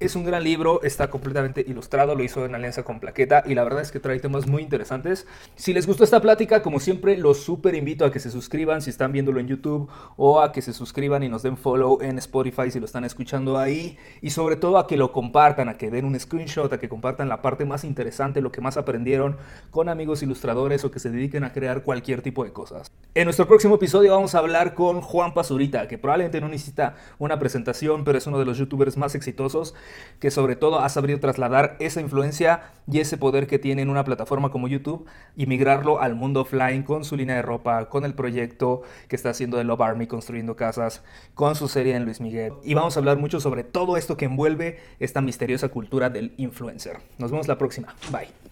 [0.00, 3.64] es un gran libro, está completamente ilustrado, lo hizo en alianza con Plaqueta y la
[3.64, 5.26] verdad es que trae temas muy interesantes.
[5.56, 8.90] Si les gustó esta plática, como siempre, los súper invito a que se suscriban si
[8.90, 12.70] están viéndolo en YouTube o a que se suscriban y nos den follow en Spotify
[12.70, 13.98] si lo están escuchando ahí.
[14.22, 17.28] y sobre todo a que lo compartan, a que den un screenshot, a que compartan
[17.28, 19.36] la parte más interesante, lo que más aprendieron
[19.70, 22.90] con amigos ilustradores o que se dediquen a crear cualquier tipo de cosas.
[23.14, 27.38] En nuestro próximo episodio vamos a hablar con Juan Pazurita, que probablemente no necesita una
[27.38, 29.74] presentación, pero es uno de los youtubers exitosos
[30.20, 34.04] que sobre todo ha sabido trasladar esa influencia y ese poder que tiene en una
[34.04, 35.06] plataforma como YouTube
[35.36, 39.30] y migrarlo al mundo offline con su línea de ropa, con el proyecto que está
[39.30, 41.02] haciendo de Love Army construyendo casas,
[41.34, 42.52] con su serie en Luis Miguel.
[42.62, 46.98] Y vamos a hablar mucho sobre todo esto que envuelve esta misteriosa cultura del influencer.
[47.18, 47.94] Nos vemos la próxima.
[48.10, 48.43] Bye.